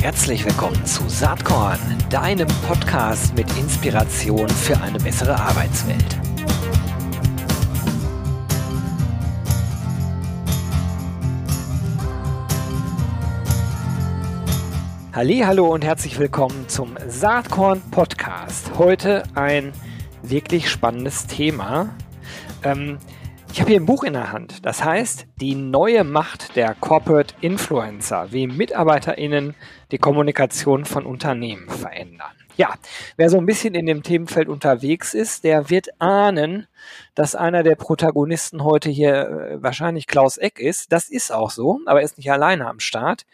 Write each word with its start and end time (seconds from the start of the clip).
Herzlich 0.00 0.44
willkommen 0.44 0.84
zu 0.86 1.08
Saatkorn, 1.08 1.78
deinem 2.08 2.48
Podcast 2.66 3.34
mit 3.36 3.46
Inspiration 3.58 4.48
für 4.48 4.80
eine 4.80 4.98
bessere 4.98 5.38
Arbeitswelt. 5.38 6.18
Hallo 15.12 15.72
und 15.72 15.84
herzlich 15.84 16.18
willkommen 16.18 16.68
zum 16.68 16.96
Saatkorn 17.08 17.82
Podcast. 17.90 18.70
Heute 18.78 19.22
ein 19.34 19.72
wirklich 20.22 20.70
spannendes 20.70 21.26
Thema. 21.26 21.90
Ähm, 22.62 22.98
ich 23.52 23.60
habe 23.60 23.70
hier 23.70 23.80
ein 23.80 23.86
Buch 23.86 24.04
in 24.04 24.12
der 24.12 24.32
Hand. 24.32 24.64
Das 24.64 24.84
heißt, 24.84 25.26
die 25.40 25.54
neue 25.54 26.04
Macht 26.04 26.56
der 26.56 26.74
Corporate 26.74 27.34
Influencer, 27.40 28.28
wie 28.30 28.46
MitarbeiterInnen 28.46 29.54
die 29.90 29.98
Kommunikation 29.98 30.84
von 30.84 31.04
Unternehmen 31.04 31.68
verändern. 31.68 32.39
Ja, 32.56 32.74
wer 33.16 33.30
so 33.30 33.38
ein 33.38 33.46
bisschen 33.46 33.74
in 33.74 33.86
dem 33.86 34.02
Themenfeld 34.02 34.48
unterwegs 34.48 35.14
ist, 35.14 35.44
der 35.44 35.70
wird 35.70 35.88
ahnen, 35.98 36.66
dass 37.14 37.34
einer 37.34 37.62
der 37.62 37.74
Protagonisten 37.74 38.64
heute 38.64 38.90
hier 38.90 39.14
äh, 39.14 39.62
wahrscheinlich 39.62 40.06
Klaus 40.06 40.36
Eck 40.36 40.58
ist. 40.58 40.92
Das 40.92 41.08
ist 41.08 41.32
auch 41.32 41.50
so, 41.50 41.80
aber 41.86 42.00
er 42.00 42.04
ist 42.04 42.18
nicht 42.18 42.30
alleine 42.30 42.66
am 42.66 42.80
Start. 42.80 43.24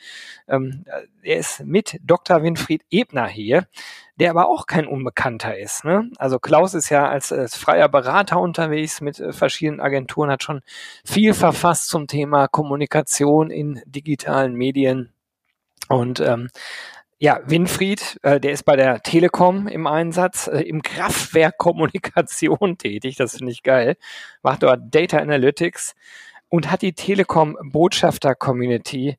Ähm, 0.49 0.85
er 1.23 1.37
ist 1.39 1.65
mit 1.65 1.99
Dr. 2.05 2.43
Winfried 2.43 2.85
Ebner 2.91 3.27
hier 3.27 3.67
der 4.17 4.31
aber 4.31 4.49
auch 4.49 4.67
kein 4.67 4.87
Unbekannter 4.87 5.59
ist. 5.59 5.85
Ne? 5.85 6.11
Also 6.17 6.39
Klaus 6.39 6.75
ist 6.75 6.89
ja 6.89 7.09
als, 7.09 7.33
als 7.33 7.57
freier 7.57 7.89
Berater 7.89 8.41
unterwegs 8.41 9.01
mit 9.01 9.21
äh, 9.21 9.33
verschiedenen 9.33 9.81
Agenturen, 9.81 10.31
hat 10.31 10.43
schon 10.43 10.63
viel 11.05 11.35
verfasst 11.35 11.89
zum 11.89 12.07
Thema 12.07 12.49
Kommunikation 12.49 13.51
in 13.51 13.83
digitalen 13.87 14.55
Medien. 14.55 15.13
Und 15.89 16.19
ähm, 16.21 16.49
ja, 17.19 17.41
Winfried, 17.47 18.19
äh, 18.23 18.39
der 18.41 18.53
ist 18.53 18.65
bei 18.65 18.77
der 18.77 19.01
Telekom 19.03 19.69
im 19.69 19.87
Einsatz, 19.87 20.49
äh, 20.49 20.61
im 20.61 20.83
Kraftwerk 20.83 21.57
Kommunikation 21.57 22.77
tätig, 22.79 23.17
das 23.17 23.37
finde 23.37 23.53
ich 23.53 23.63
geil, 23.63 23.97
macht 24.43 24.63
dort 24.63 24.95
Data 24.95 25.19
Analytics 25.19 25.95
und 26.49 26.71
hat 26.71 26.83
die 26.83 26.93
Telekom 26.93 27.57
Botschafter 27.63 28.35
Community 28.35 29.17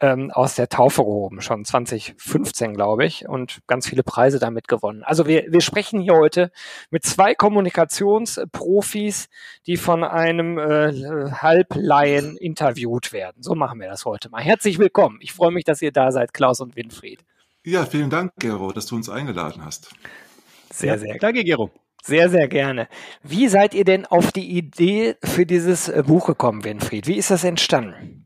ähm, 0.00 0.30
aus 0.30 0.54
der 0.54 0.68
Taufe 0.68 1.02
gehoben, 1.02 1.40
schon 1.40 1.64
2015, 1.64 2.74
glaube 2.74 3.04
ich, 3.06 3.26
und 3.28 3.60
ganz 3.66 3.88
viele 3.88 4.02
Preise 4.02 4.38
damit 4.38 4.68
gewonnen. 4.68 5.02
Also 5.02 5.26
wir, 5.26 5.46
wir 5.48 5.60
sprechen 5.60 6.00
hier 6.00 6.14
heute 6.14 6.52
mit 6.90 7.04
zwei 7.04 7.34
Kommunikationsprofis, 7.34 9.28
die 9.66 9.76
von 9.76 10.04
einem 10.04 10.58
äh, 10.58 11.32
Halblaien 11.32 12.36
interviewt 12.36 13.12
werden. 13.12 13.42
So 13.42 13.54
machen 13.54 13.80
wir 13.80 13.88
das 13.88 14.04
heute 14.04 14.28
mal. 14.28 14.42
Herzlich 14.42 14.78
willkommen. 14.78 15.18
Ich 15.20 15.32
freue 15.32 15.50
mich, 15.50 15.64
dass 15.64 15.82
ihr 15.82 15.92
da 15.92 16.12
seid, 16.12 16.32
Klaus 16.32 16.60
und 16.60 16.76
Winfried. 16.76 17.24
Ja, 17.68 17.84
vielen 17.84 18.08
Dank, 18.08 18.32
Gero, 18.38 18.72
dass 18.72 18.86
du 18.86 18.96
uns 18.96 19.10
eingeladen 19.10 19.62
hast. 19.62 19.90
Sehr, 20.72 20.94
ja, 20.94 20.98
sehr. 20.98 21.18
Danke, 21.18 21.44
Gero. 21.44 21.70
Sehr, 22.02 22.30
sehr 22.30 22.48
gerne. 22.48 22.88
Wie 23.22 23.46
seid 23.48 23.74
ihr 23.74 23.84
denn 23.84 24.06
auf 24.06 24.32
die 24.32 24.56
Idee 24.56 25.16
für 25.22 25.44
dieses 25.44 25.90
äh, 25.90 26.02
Buch 26.06 26.28
gekommen, 26.28 26.64
Winfried? 26.64 27.06
Wie 27.06 27.16
ist 27.16 27.30
das 27.30 27.44
entstanden? 27.44 28.24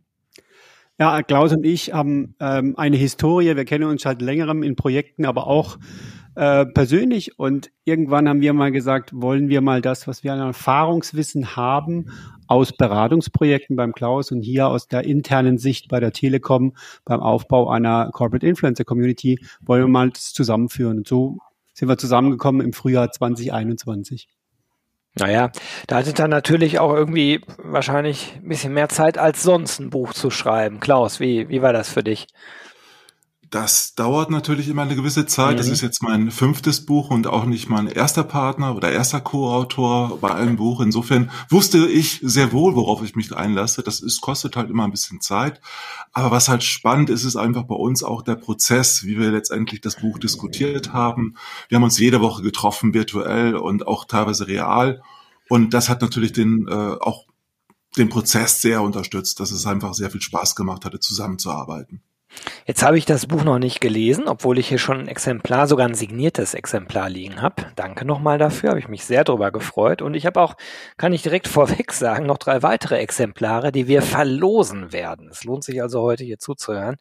Ja, 0.96 1.24
Klaus 1.24 1.52
und 1.52 1.64
ich 1.64 1.92
haben 1.92 2.36
ähm, 2.38 2.74
eine 2.76 2.96
Historie. 2.96 3.56
Wir 3.56 3.64
kennen 3.64 3.82
uns 3.84 4.02
seit 4.02 4.22
längerem 4.22 4.62
in 4.62 4.76
Projekten, 4.76 5.24
aber 5.24 5.48
auch 5.48 5.76
äh, 6.34 6.66
persönlich. 6.66 7.38
Und 7.38 7.70
irgendwann 7.84 8.28
haben 8.28 8.40
wir 8.40 8.52
mal 8.52 8.72
gesagt, 8.72 9.10
wollen 9.14 9.48
wir 9.48 9.60
mal 9.60 9.80
das, 9.80 10.06
was 10.06 10.24
wir 10.24 10.32
an 10.32 10.40
Erfahrungswissen 10.40 11.56
haben, 11.56 12.10
aus 12.46 12.72
Beratungsprojekten 12.72 13.76
beim 13.76 13.92
Klaus 13.92 14.30
und 14.30 14.42
hier 14.42 14.68
aus 14.68 14.86
der 14.86 15.04
internen 15.04 15.58
Sicht 15.58 15.88
bei 15.88 16.00
der 16.00 16.12
Telekom 16.12 16.74
beim 17.04 17.20
Aufbau 17.20 17.70
einer 17.70 18.10
Corporate 18.12 18.46
Influencer 18.46 18.84
Community, 18.84 19.38
wollen 19.60 19.82
wir 19.82 19.88
mal 19.88 20.10
das 20.10 20.32
zusammenführen. 20.32 20.98
Und 20.98 21.08
so 21.08 21.38
sind 21.72 21.88
wir 21.88 21.96
zusammengekommen 21.96 22.64
im 22.64 22.72
Frühjahr 22.72 23.10
2021. 23.10 24.28
Naja, 25.14 25.50
da 25.88 25.96
hattet 25.96 26.20
ihr 26.20 26.28
natürlich 26.28 26.78
auch 26.78 26.94
irgendwie 26.94 27.42
wahrscheinlich 27.58 28.34
ein 28.36 28.48
bisschen 28.48 28.72
mehr 28.72 28.88
Zeit 28.88 29.18
als 29.18 29.42
sonst 29.42 29.78
ein 29.78 29.90
Buch 29.90 30.14
zu 30.14 30.30
schreiben. 30.30 30.80
Klaus, 30.80 31.20
wie, 31.20 31.50
wie 31.50 31.60
war 31.60 31.74
das 31.74 31.90
für 31.90 32.02
dich? 32.02 32.28
Das 33.52 33.94
dauert 33.94 34.30
natürlich 34.30 34.66
immer 34.68 34.80
eine 34.80 34.96
gewisse 34.96 35.26
Zeit. 35.26 35.52
Mhm. 35.52 35.56
Das 35.58 35.68
ist 35.68 35.82
jetzt 35.82 36.02
mein 36.02 36.30
fünftes 36.30 36.86
Buch 36.86 37.10
und 37.10 37.26
auch 37.26 37.44
nicht 37.44 37.68
mein 37.68 37.86
erster 37.86 38.24
Partner 38.24 38.74
oder 38.74 38.90
erster 38.90 39.20
Co-Autor 39.20 40.18
bei 40.22 40.34
einem 40.34 40.56
Buch. 40.56 40.80
Insofern 40.80 41.30
wusste 41.50 41.86
ich 41.86 42.18
sehr 42.22 42.52
wohl, 42.52 42.74
worauf 42.76 43.02
ich 43.02 43.14
mich 43.14 43.36
einlasse. 43.36 43.82
Das 43.82 44.00
ist, 44.00 44.22
kostet 44.22 44.56
halt 44.56 44.70
immer 44.70 44.84
ein 44.84 44.90
bisschen 44.90 45.20
Zeit. 45.20 45.60
Aber 46.14 46.30
was 46.30 46.48
halt 46.48 46.62
spannend 46.62 47.10
ist, 47.10 47.24
ist 47.24 47.36
einfach 47.36 47.64
bei 47.64 47.74
uns 47.74 48.02
auch 48.02 48.22
der 48.22 48.36
Prozess, 48.36 49.04
wie 49.04 49.18
wir 49.18 49.30
letztendlich 49.30 49.82
das 49.82 49.96
Buch 49.96 50.18
diskutiert 50.18 50.94
haben. 50.94 51.36
Wir 51.68 51.76
haben 51.76 51.84
uns 51.84 51.98
jede 51.98 52.22
Woche 52.22 52.42
getroffen, 52.42 52.94
virtuell 52.94 53.54
und 53.54 53.86
auch 53.86 54.06
teilweise 54.06 54.48
real. 54.48 55.02
Und 55.50 55.74
das 55.74 55.90
hat 55.90 56.00
natürlich 56.00 56.32
den, 56.32 56.68
äh, 56.68 56.72
auch 56.72 57.26
den 57.98 58.08
Prozess 58.08 58.62
sehr 58.62 58.80
unterstützt, 58.80 59.40
dass 59.40 59.50
es 59.50 59.66
einfach 59.66 59.92
sehr 59.92 60.10
viel 60.10 60.22
Spaß 60.22 60.56
gemacht 60.56 60.86
hatte, 60.86 61.00
zusammenzuarbeiten. 61.00 62.00
Jetzt 62.66 62.82
habe 62.82 62.98
ich 62.98 63.04
das 63.04 63.26
Buch 63.26 63.44
noch 63.44 63.58
nicht 63.58 63.80
gelesen, 63.80 64.28
obwohl 64.28 64.58
ich 64.58 64.68
hier 64.68 64.78
schon 64.78 65.00
ein 65.00 65.08
Exemplar, 65.08 65.66
sogar 65.66 65.88
ein 65.88 65.94
signiertes 65.94 66.54
Exemplar 66.54 67.08
liegen 67.08 67.42
habe. 67.42 67.66
Danke 67.76 68.04
nochmal 68.04 68.38
dafür, 68.38 68.70
habe 68.70 68.78
ich 68.78 68.88
mich 68.88 69.04
sehr 69.04 69.24
drüber 69.24 69.50
gefreut. 69.50 70.02
Und 70.02 70.14
ich 70.14 70.26
habe 70.26 70.40
auch, 70.40 70.54
kann 70.96 71.12
ich 71.12 71.22
direkt 71.22 71.48
vorweg 71.48 71.92
sagen, 71.92 72.26
noch 72.26 72.38
drei 72.38 72.62
weitere 72.62 72.98
Exemplare, 72.98 73.72
die 73.72 73.88
wir 73.88 74.02
verlosen 74.02 74.92
werden. 74.92 75.28
Es 75.30 75.44
lohnt 75.44 75.64
sich 75.64 75.82
also 75.82 76.02
heute 76.02 76.24
hier 76.24 76.38
zuzuhören. 76.38 76.96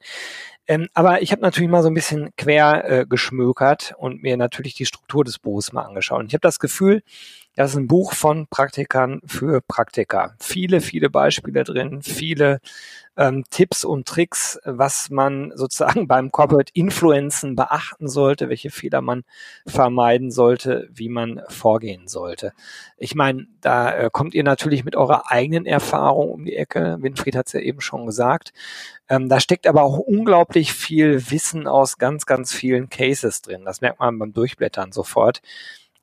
Ähm, 0.68 0.88
aber 0.94 1.22
ich 1.22 1.32
habe 1.32 1.42
natürlich 1.42 1.70
mal 1.70 1.84
so 1.84 1.90
ein 1.90 1.94
bisschen 1.94 2.30
quer 2.38 2.86
äh, 2.90 3.06
geschmökert 3.06 3.94
und 3.98 4.22
mir 4.24 4.38
natürlich 4.38 4.76
die 4.76 4.86
Struktur 4.86 5.24
des 5.24 5.40
Buches 5.40 5.74
mal 5.74 5.84
angeschaut. 5.84 6.20
Und 6.20 6.28
ich 6.28 6.34
habe 6.34 6.42
das 6.42 6.60
Gefühl, 6.60 7.02
das 7.56 7.72
ist 7.72 7.78
ein 7.78 7.88
Buch 7.88 8.14
von 8.14 8.48
Praktikern 8.48 9.22
für 9.26 9.62
Praktiker. 9.62 10.36
Viele, 10.40 10.80
viele 10.80 11.10
Beispiele 11.10 11.64
drin, 11.64 12.02
viele 12.02 12.60
ähm, 13.18 13.44
Tipps 13.50 13.84
und 13.84 14.08
Tricks, 14.08 14.58
was 14.64 15.10
man 15.10 15.52
sozusagen 15.56 16.08
beim 16.08 16.32
Corporate 16.32 16.72
Influencen 16.74 17.56
beachten 17.56 18.08
sollte, 18.08 18.48
welche 18.48 18.72
Fehler 18.72 19.02
man 19.02 19.24
vermeiden 19.68 20.32
sollte, 20.32 20.88
wie 20.92 21.10
man 21.10 21.42
vorgehen 21.50 22.08
sollte. 22.08 22.54
Ich 22.98 23.16
meine, 23.16 23.48
da 23.60 23.92
äh, 23.96 24.10
kommt 24.12 24.34
ihr 24.34 24.44
natürlich 24.44 24.86
mit 24.86 24.96
eurer 24.96 25.30
eigenen 25.30 25.66
Erfahrung 25.66 26.32
um 26.32 26.46
die 26.46 26.56
Ecke. 26.56 26.98
Winfried 27.02 27.36
hat 27.36 27.48
es 27.48 27.54
ja 27.54 27.60
eben 27.60 27.82
schon 27.82 28.06
gesagt. 28.06 28.54
Ähm, 29.10 29.28
da 29.28 29.42
steckt 29.42 29.68
aber 29.68 29.84
auch 29.84 29.98
unglaublich 29.98 30.72
viel 30.72 31.32
Wissen 31.32 31.68
aus 31.68 31.98
ganz, 31.98 32.26
ganz 32.26 32.54
vielen 32.54 32.90
Cases 32.90 33.42
drin. 33.42 33.66
Das 33.66 33.82
merkt 33.82 34.00
man 34.00 34.18
beim 34.18 34.32
Durchblättern 34.32 34.94
sofort 34.94 35.42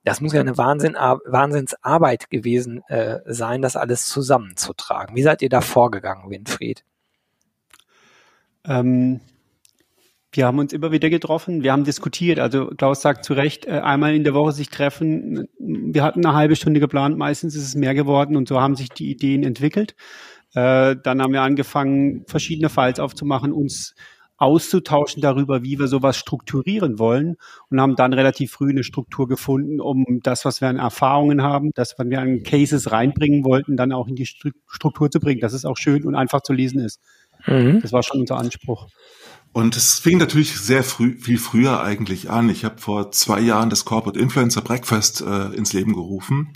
das 0.03 0.21
muss 0.21 0.33
ja 0.33 0.39
eine 0.39 0.57
Wahnsinn, 0.57 0.93
Wahnsinnsarbeit 0.93 2.29
gewesen 2.29 2.81
äh, 2.87 3.19
sein, 3.25 3.61
das 3.61 3.75
alles 3.75 4.07
zusammenzutragen. 4.07 5.15
Wie 5.15 5.23
seid 5.23 5.41
ihr 5.41 5.49
da 5.49 5.61
vorgegangen, 5.61 6.29
Winfried? 6.29 6.83
Ähm, 8.65 9.21
wir 10.31 10.45
haben 10.45 10.59
uns 10.59 10.73
immer 10.73 10.91
wieder 10.91 11.09
getroffen, 11.09 11.63
wir 11.63 11.71
haben 11.71 11.83
diskutiert. 11.83 12.39
Also 12.39 12.67
Klaus 12.67 13.01
sagt 13.01 13.25
zu 13.25 13.33
Recht, 13.33 13.65
äh, 13.65 13.79
einmal 13.79 14.13
in 14.13 14.23
der 14.23 14.33
Woche 14.33 14.51
sich 14.51 14.69
treffen. 14.69 15.47
Wir 15.57 16.03
hatten 16.03 16.25
eine 16.25 16.35
halbe 16.35 16.55
Stunde 16.55 16.79
geplant, 16.79 17.17
meistens 17.17 17.55
ist 17.55 17.63
es 17.63 17.75
mehr 17.75 17.95
geworden 17.95 18.37
und 18.37 18.47
so 18.47 18.61
haben 18.61 18.75
sich 18.75 18.89
die 18.89 19.09
Ideen 19.09 19.43
entwickelt. 19.43 19.95
Äh, 20.53 20.95
dann 21.03 21.21
haben 21.21 21.33
wir 21.33 21.41
angefangen, 21.41 22.25
verschiedene 22.27 22.69
Files 22.69 22.99
aufzumachen, 22.99 23.51
uns 23.51 23.95
auszutauschen 24.39 25.21
darüber, 25.21 25.63
wie 25.63 25.77
wir 25.77 25.87
sowas 25.87 26.17
strukturieren 26.17 26.97
wollen 26.97 27.35
und 27.69 27.79
haben 27.79 27.95
dann 27.95 28.13
relativ 28.13 28.51
früh 28.53 28.69
eine 28.69 28.83
Struktur 28.83 29.27
gefunden, 29.27 29.79
um 29.81 30.05
das, 30.23 30.45
was 30.45 30.61
wir 30.61 30.69
an 30.69 30.77
Erfahrungen 30.77 31.43
haben, 31.43 31.71
das, 31.75 31.95
was 31.97 32.09
wir 32.09 32.19
an 32.19 32.43
Cases 32.43 32.91
reinbringen 32.91 33.43
wollten, 33.43 33.75
dann 33.75 33.91
auch 33.91 34.07
in 34.07 34.15
die 34.15 34.25
Struktur 34.25 35.11
zu 35.11 35.19
bringen, 35.19 35.41
dass 35.41 35.53
es 35.53 35.65
auch 35.65 35.77
schön 35.77 36.05
und 36.05 36.15
einfach 36.15 36.41
zu 36.41 36.53
lesen 36.53 36.79
ist. 36.79 37.01
Mhm. 37.45 37.81
Das 37.81 37.91
war 37.91 38.01
schon 38.01 38.21
unser 38.21 38.37
Anspruch. 38.37 38.87
Und 39.51 39.75
es 39.75 39.97
fing 39.97 40.19
natürlich 40.19 40.59
sehr 40.59 40.83
früh, 40.83 41.17
viel 41.17 41.39
früher 41.39 41.81
eigentlich 41.81 42.29
an. 42.29 42.49
Ich 42.49 42.63
habe 42.63 42.77
vor 42.77 43.11
zwei 43.11 43.39
Jahren 43.39 43.71
das 43.71 43.83
Corporate 43.83 44.19
Influencer 44.19 44.61
Breakfast 44.61 45.21
äh, 45.21 45.47
ins 45.55 45.73
Leben 45.73 45.93
gerufen 45.93 46.53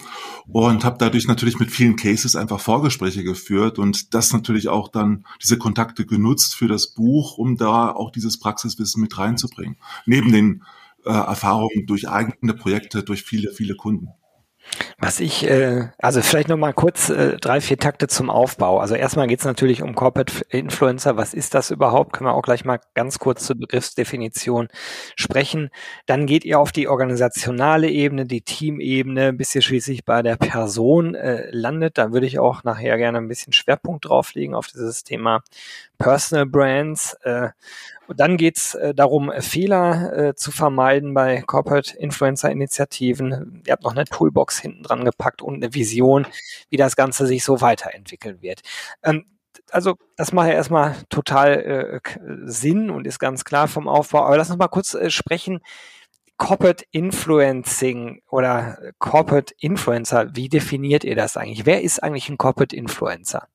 und 0.48 0.86
habe 0.86 0.98
dadurch 1.00 1.28
natürlich 1.28 1.60
mit 1.60 1.72
vielen 1.72 1.96
Cases 1.96 2.36
einfach 2.36 2.60
Vorgespräche 2.60 3.24
geführt 3.24 3.80
und 3.80 4.14
das 4.14 4.32
natürlich 4.32 4.68
auch 4.68 4.90
dann 4.90 5.26
diese 5.42 5.58
Kontakte 5.58 6.06
genutzt 6.06 6.56
für 6.56 6.68
das 6.68 6.94
Buch, 6.94 7.38
um 7.40 7.58
da 7.58 7.90
auch 7.90 8.12
dieses 8.12 8.40
Praxiswissen 8.40 9.02
mit 9.02 9.18
reinzubringen. 9.18 9.78
Neben 10.06 10.32
den 10.32 10.64
äh, 11.04 11.10
Erfahrungen 11.12 11.88
durch 11.88 12.08
eigene 12.08 12.54
Projekte, 12.54 13.04
durch 13.04 13.24
viele, 13.24 13.52
viele 13.52 13.76
Kunden. 13.76 14.10
Was 14.98 15.20
ich, 15.20 15.48
äh, 15.50 15.90
also 15.98 16.22
vielleicht 16.22 16.50
noch 16.50 16.58
mal 16.58 16.74
kurz 16.74 17.10
äh, 17.10 17.38
drei, 17.38 17.62
vier 17.62 17.78
Takte 17.78 18.08
zum 18.08 18.30
Aufbau. 18.30 18.80
Also 18.80 18.96
erstmal 18.96 19.28
geht 19.28 19.40
es 19.40 19.46
natürlich 19.46 19.82
um 19.82 19.96
Corporate 19.96 20.46
Influencer. 20.50 21.18
Was 21.18 21.34
ist 21.34 21.54
das 21.54 21.72
überhaupt? 21.72 22.14
Können 22.14 22.30
wir 22.30 22.34
auch 22.34 22.42
gleich 22.42 22.66
mal 22.66 22.80
ganz 22.94 23.20
kurz 23.20 23.46
zur 23.46 23.58
Begriffsdefinition 23.58 24.70
sprechen. 25.16 25.70
Dann 26.06 26.26
geht 26.26 26.46
ihr 26.46 26.60
auf 26.60 26.72
die 26.72 26.88
organisationale 26.88 27.90
Ebene, 27.90 28.26
die 28.26 28.42
Teamebene, 28.42 29.34
bis 29.34 29.54
ihr 29.54 29.62
schließlich 29.62 30.06
bei 30.06 30.22
der 30.22 30.38
Person 30.38 31.16
äh, 31.16 31.50
landet. 31.52 31.98
Da 31.98 32.12
würde 32.12 32.26
ich 32.26 32.40
auch 32.40 32.64
nachher 32.64 32.98
gerne 32.98 33.20
ein 33.20 33.28
bisschen 33.28 33.54
Schwerpunkt 33.54 34.06
drauflegen 34.06 34.56
auf 34.56 34.68
dieses 34.68 35.04
Thema 35.04 35.44
Personal 35.98 36.46
Brands. 36.46 37.14
Äh, 37.24 37.50
und 38.08 38.20
dann 38.20 38.38
geht's 38.38 38.76
äh, 38.76 38.94
darum, 38.94 39.32
Fehler 39.40 40.18
äh, 40.18 40.36
zu 40.36 40.52
vermeiden 40.52 41.14
bei 41.14 41.42
Corporate 41.42 41.98
Influencer 41.98 42.52
Initiativen. 42.52 43.64
Ihr 43.66 43.74
habt 43.74 43.84
noch 43.84 43.96
eine 43.96 44.06
Toolbox 44.06 44.60
hinten 44.60 44.84
dran 44.84 45.06
gepackt 45.06 45.42
und 45.42 45.56
eine 45.56 45.74
Vision, 45.74 46.28
wie 46.70 46.78
das 46.78 46.96
Ganze 46.96 47.26
sich 47.28 47.44
so 47.44 47.62
weiterentwickeln 47.62 48.42
wird. 48.42 48.62
Ähm, 49.04 49.26
also 49.72 49.96
das 50.18 50.34
macht 50.34 50.48
ja 50.50 50.54
erstmal 50.54 50.96
total 51.10 52.02
äh, 52.06 52.10
Sinn 52.46 52.90
und 52.90 53.08
ist 53.08 53.20
ganz 53.20 53.44
klar 53.46 53.68
vom 53.68 53.88
Aufbau. 53.88 54.26
Aber 54.26 54.38
lass 54.38 54.50
uns 54.50 54.60
mal 54.60 54.68
kurz 54.68 54.94
äh, 54.94 55.10
sprechen. 55.10 55.62
Corporate 56.38 56.84
Influencing 56.92 58.22
oder 58.30 58.78
Corporate 59.00 59.54
Influencer, 59.60 60.36
wie 60.36 60.50
definiert 60.50 61.04
ihr 61.04 61.16
das 61.16 61.38
eigentlich? 61.38 61.66
Wer 61.66 61.82
ist 61.84 62.02
eigentlich 62.04 62.28
ein 62.28 62.38
Corporate 62.38 62.76
Influencer? 62.76 63.48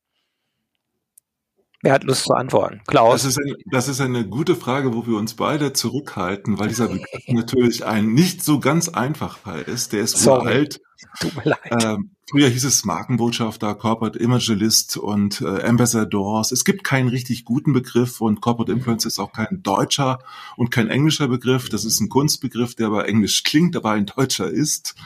Wer 1.82 1.92
hat 1.92 2.04
Lust 2.04 2.24
zu 2.24 2.34
antworten? 2.34 2.80
Klaus. 2.88 3.22
Das 3.22 3.36
ist, 3.36 3.38
eine, 3.38 3.56
das 3.70 3.88
ist 3.88 4.00
eine 4.00 4.26
gute 4.26 4.56
Frage, 4.56 4.94
wo 4.94 5.06
wir 5.06 5.16
uns 5.16 5.34
beide 5.34 5.72
zurückhalten, 5.72 6.58
weil 6.58 6.68
dieser 6.68 6.88
Begriff 6.88 7.22
natürlich 7.28 7.86
ein 7.86 8.12
nicht 8.14 8.42
so 8.44 8.58
ganz 8.58 8.88
einfacher 8.88 9.66
ist. 9.66 9.92
Der 9.92 10.00
ist 10.00 10.18
Sorry. 10.18 10.46
uralt. 10.46 10.80
Tut 11.20 11.36
mir 11.36 11.44
leid. 11.44 11.84
Ähm, 11.84 12.10
früher 12.28 12.48
hieß 12.48 12.64
es 12.64 12.84
Markenbotschafter, 12.84 13.76
Corporate 13.76 14.18
Imagealist 14.18 14.96
und 14.96 15.40
äh, 15.40 15.62
Ambassadors. 15.62 16.50
Es 16.50 16.64
gibt 16.64 16.82
keinen 16.82 17.08
richtig 17.08 17.44
guten 17.44 17.72
Begriff 17.72 18.20
und 18.20 18.40
Corporate 18.40 18.72
Influence 18.72 19.04
ist 19.04 19.20
auch 19.20 19.32
kein 19.32 19.62
deutscher 19.62 20.18
und 20.56 20.72
kein 20.72 20.88
englischer 20.88 21.28
Begriff. 21.28 21.68
Das 21.68 21.84
ist 21.84 22.00
ein 22.00 22.08
Kunstbegriff, 22.08 22.74
der 22.74 22.88
aber 22.88 23.06
englisch 23.06 23.44
klingt, 23.44 23.76
aber 23.76 23.92
ein 23.92 24.06
deutscher 24.06 24.50
ist 24.50 24.96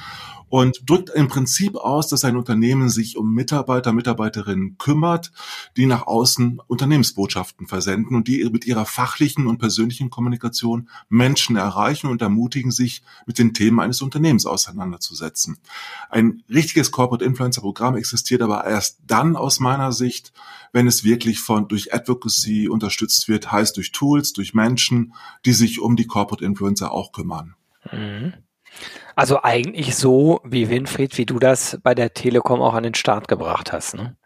und 0.53 0.83
drückt 0.85 1.09
im 1.09 1.29
Prinzip 1.29 1.77
aus, 1.77 2.09
dass 2.09 2.27
ein 2.27 2.37
Unternehmen 2.37 2.91
sich 2.91 3.17
um 3.17 3.33
Mitarbeiter, 3.33 3.95
Mitarbeiterinnen 3.95 4.77
kümmert, 4.77 5.33
die 5.79 5.87
nach 5.87 6.07
außen 6.07 6.61
Unternehmensbotschaften 6.67 7.67
versenden 7.67 8.15
und 8.15 8.29
die 8.29 8.45
mit 8.53 8.67
ihrer 8.67 8.85
fachlichen 8.85 9.47
und 9.47 9.57
persönlichen 9.57 10.11
Kommunikation 10.11 10.91
Menschen 11.09 11.57
erreichen 11.57 12.09
und 12.09 12.21
ermutigen, 12.21 12.71
sich 12.71 13.03
mit 13.25 13.39
den 13.39 13.55
Themen 13.55 13.81
eines 13.81 14.03
Unternehmens 14.03 14.45
auseinanderzusetzen. 14.45 15.57
Ein 16.11 16.43
richtiges 16.51 16.91
Corporate 16.91 17.25
Influencer 17.25 17.63
Programm 17.63 17.97
existiert 17.97 18.43
aber 18.43 18.67
erst 18.67 18.99
dann 19.07 19.37
aus 19.37 19.59
meiner 19.59 19.91
Sicht, 19.91 20.35
wenn 20.71 20.87
es 20.87 21.03
wirklich 21.03 21.41
von 21.41 21.67
durch 21.67 21.95
Advocacy 21.95 22.69
unterstützt 22.69 23.27
wird, 23.27 23.51
heißt 23.51 23.79
durch 23.79 23.91
Tools, 23.93 24.35
durch 24.35 24.53
Menschen, 24.53 25.15
die 25.47 25.55
sich 25.55 25.81
um 25.81 25.97
die 25.97 26.07
Corporate 26.07 26.45
Influencer 26.45 26.93
auch 26.93 27.13
kümmern. 27.13 27.55
Mhm. 27.91 28.35
Also 29.15 29.43
eigentlich 29.43 29.95
so, 29.95 30.41
wie 30.45 30.71
Winfried, 30.71 31.19
wie 31.19 31.27
du 31.27 31.39
das 31.39 31.79
bei 31.83 31.95
der 31.95 32.15
Telekom 32.15 32.61
auch 32.63 32.75
an 32.75 32.83
den 32.83 32.95
Start 32.95 33.29
gebracht 33.29 33.73
hast. 33.73 33.95
Ne? 33.95 34.17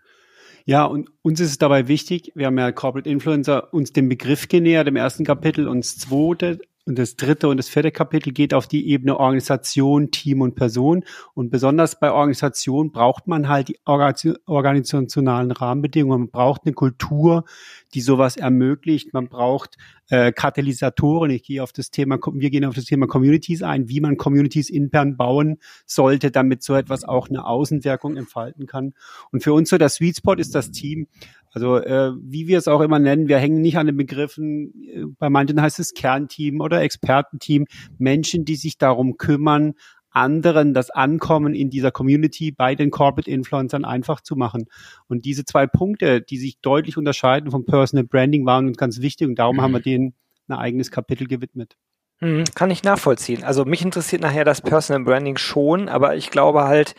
Ja, 0.65 0.85
und 0.85 1.11
uns 1.23 1.41
ist 1.41 1.51
es 1.51 1.59
dabei 1.59 1.89
wichtig, 1.89 2.33
wir 2.35 2.47
haben 2.47 2.59
ja 2.59 2.73
Corporate 2.73 3.09
Influencer 3.09 3.73
uns 3.73 3.93
den 3.93 4.09
Begriff 4.09 4.49
genähert 4.49 4.89
im 4.89 4.97
ersten 4.97 5.25
Kapitel 5.25 5.69
und 5.69 5.85
das 5.85 5.97
zweite 5.97 6.59
und 6.87 6.99
das 6.99 7.17
dritte 7.17 7.49
und 7.49 7.57
das 7.57 7.69
vierte 7.69 7.91
Kapitel 7.91 8.33
geht 8.33 8.55
auf 8.55 8.69
die 8.69 8.89
Ebene 8.89 9.19
Organisation, 9.19 10.13
Team 10.13 10.41
und 10.41 10.55
Person. 10.55 11.05
Und 11.35 11.51
besonders 11.51 11.99
bei 11.99 12.13
Organisation 12.13 12.93
braucht 12.93 13.27
man 13.27 13.49
halt 13.49 13.69
die 13.69 13.79
organisationalen 13.85 15.51
Rahmenbedingungen. 15.51 16.21
Man 16.21 16.31
braucht 16.31 16.63
eine 16.65 16.75
Kultur, 16.75 17.45
die 17.93 18.01
sowas 18.01 18.37
ermöglicht. 18.37 19.13
Man 19.13 19.29
braucht 19.29 19.77
äh, 20.11 20.31
Katalysatoren. 20.31 21.31
Ich 21.31 21.43
gehe 21.43 21.61
auf 21.61 21.73
das 21.73 21.91
Thema, 21.91 22.19
wir 22.33 22.51
gehen 22.51 22.65
auf 22.65 22.75
das 22.75 22.85
Thema 22.85 23.09
Communities 23.09 23.63
ein, 23.63 23.89
wie 23.89 24.01
man 24.01 24.17
Communities 24.17 24.71
intern 24.71 25.17
bauen 25.17 25.59
sollte, 25.87 26.31
damit 26.31 26.63
so 26.63 26.75
etwas 26.75 27.03
auch 27.03 27.29
eine 27.29 27.47
Außenwirkung 27.47 28.17
entfalten 28.17 28.67
kann. 28.67 28.95
Und 29.33 29.43
für 29.43 29.53
uns 29.53 29.71
so 29.71 29.79
der 29.79 29.89
Sweet 29.89 30.19
Spot 30.19 30.35
ist 30.35 30.55
das 30.55 30.71
Team. 30.71 31.09
Also 31.57 31.79
äh, 31.79 32.13
wie 32.21 32.49
wir 32.49 32.59
es 32.59 32.69
auch 32.69 32.83
immer 32.83 32.99
nennen, 32.99 33.29
wir 33.29 33.39
hängen 33.39 33.63
nicht 33.63 33.79
an 33.79 33.87
den 33.87 33.97
Begriffen, 33.97 34.75
äh, 34.93 35.05
bei 35.19 35.31
manchen 35.31 35.63
heißt 35.63 35.79
es 35.79 35.95
Kernteam 35.95 36.61
oder 36.61 36.83
Expertenteam, 36.83 37.65
Menschen, 37.97 38.45
die 38.45 38.57
sich 38.57 38.77
darum 38.77 39.17
kümmern, 39.17 39.73
anderen 40.11 40.75
das 40.75 40.91
Ankommen 40.91 41.55
in 41.55 41.71
dieser 41.71 41.93
Community 41.93 42.53
bei 42.53 42.75
den 42.75 42.91
Corporate 42.91 43.31
Influencern 43.31 43.87
einfach 43.87 44.21
zu 44.21 44.37
machen. 44.37 44.67
Und 45.07 45.25
diese 45.25 45.47
zwei 45.47 45.67
Punkte, 45.67 46.21
die 46.21 46.37
sich 46.37 46.61
deutlich 46.61 46.99
unterscheiden 46.99 47.51
vom 47.51 47.65
Personal 47.65 48.05
Branding, 48.05 48.45
waren 48.45 48.67
uns 48.67 48.77
ganz 48.77 49.01
wichtig 49.01 49.27
und 49.27 49.39
darum 49.39 49.57
mhm. 49.57 49.61
haben 49.63 49.73
wir 49.73 49.81
denen 49.81 50.13
ein 50.49 50.59
eigenes 50.59 50.91
Kapitel 50.91 51.27
gewidmet. 51.27 51.79
Mhm, 52.21 52.45
kann 52.55 52.71
ich 52.71 52.83
nachvollziehen. 52.85 53.45
Also 53.45 53.65
mich 53.65 53.81
interessiert 53.81 54.21
nachher 54.21 54.45
das 54.45 54.61
Personal 54.61 55.05
Branding 55.05 55.39
schon, 55.39 55.89
aber 55.89 56.17
ich 56.17 56.31
glaube 56.31 56.65
halt, 56.65 56.95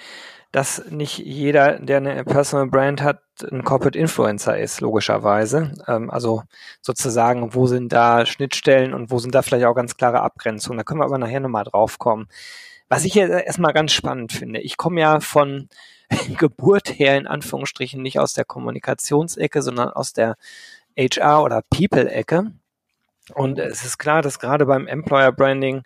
dass 0.52 0.86
nicht 0.90 1.18
jeder, 1.20 1.80
der 1.80 1.98
eine 1.98 2.24
Personal 2.24 2.68
Brand 2.68 3.02
hat, 3.02 3.22
ein 3.52 3.64
Corporate 3.64 3.98
Influencer 3.98 4.58
ist, 4.58 4.82
logischerweise. 4.82 5.74
Ähm, 5.88 6.10
also 6.10 6.44
sozusagen, 6.82 7.54
wo 7.54 7.68
sind 7.68 7.94
da 7.94 8.26
Schnittstellen 8.26 8.94
und 8.94 9.12
wo 9.12 9.20
sind 9.20 9.36
da 9.36 9.42
vielleicht 9.42 9.66
auch 9.66 9.76
ganz 9.76 9.98
klare 9.98 10.22
Abgrenzungen. 10.22 10.78
Da 10.78 10.84
können 10.84 11.00
wir 11.00 11.06
aber 11.06 11.18
nachher 11.18 11.40
nochmal 11.40 11.66
drauf 11.66 12.00
kommen. 12.00 12.28
Was 12.90 13.06
ich 13.06 13.16
jetzt 13.16 13.32
erstmal 13.32 13.74
ganz 13.74 13.92
spannend 13.92 14.32
finde, 14.32 14.62
ich 14.62 14.78
komme 14.78 15.02
ja 15.02 15.20
von 15.20 15.70
Geburt 16.38 16.98
her 17.00 17.18
in 17.18 17.28
Anführungsstrichen 17.28 18.02
nicht 18.02 18.20
aus 18.20 18.34
der 18.34 18.46
Kommunikationsecke, 18.46 19.62
sondern 19.62 19.90
aus 19.90 20.14
der 20.14 20.36
HR- 20.98 21.44
oder 21.44 21.62
People-Ecke. 21.70 22.52
Und 23.34 23.60
es 23.60 23.84
ist 23.84 23.98
klar, 23.98 24.22
dass 24.22 24.40
gerade 24.40 24.66
beim 24.66 24.88
Employer 24.88 25.34
Branding 25.34 25.84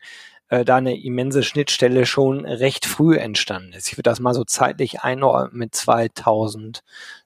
äh, 0.51 0.65
da 0.65 0.75
eine 0.75 1.01
immense 1.01 1.43
Schnittstelle 1.43 2.05
schon 2.05 2.45
recht 2.45 2.85
früh 2.85 3.17
entstanden 3.17 3.71
ist. 3.73 3.87
Ich 3.87 3.93
würde 3.93 4.09
das 4.09 4.19
mal 4.19 4.33
so 4.33 4.43
zeitlich 4.43 5.01
einordnen 5.01 5.57
mit 5.57 5.75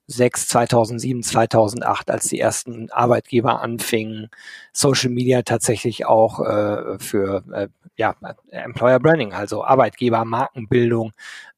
2006, 0.07 0.47
2007, 0.47 1.23
2008, 1.23 2.11
als 2.11 2.27
die 2.27 2.39
ersten 2.39 2.91
Arbeitgeber 2.91 3.61
anfingen, 3.61 4.29
Social 4.71 5.09
Media 5.09 5.41
tatsächlich 5.41 6.05
auch 6.05 6.39
äh, 6.39 6.99
für 6.99 7.43
äh, 7.51 7.67
ja, 7.97 8.15
Employer 8.51 8.99
Branding, 8.99 9.33
also 9.33 9.63
Arbeitgeber, 9.63 10.25
Markenbildung 10.25 11.13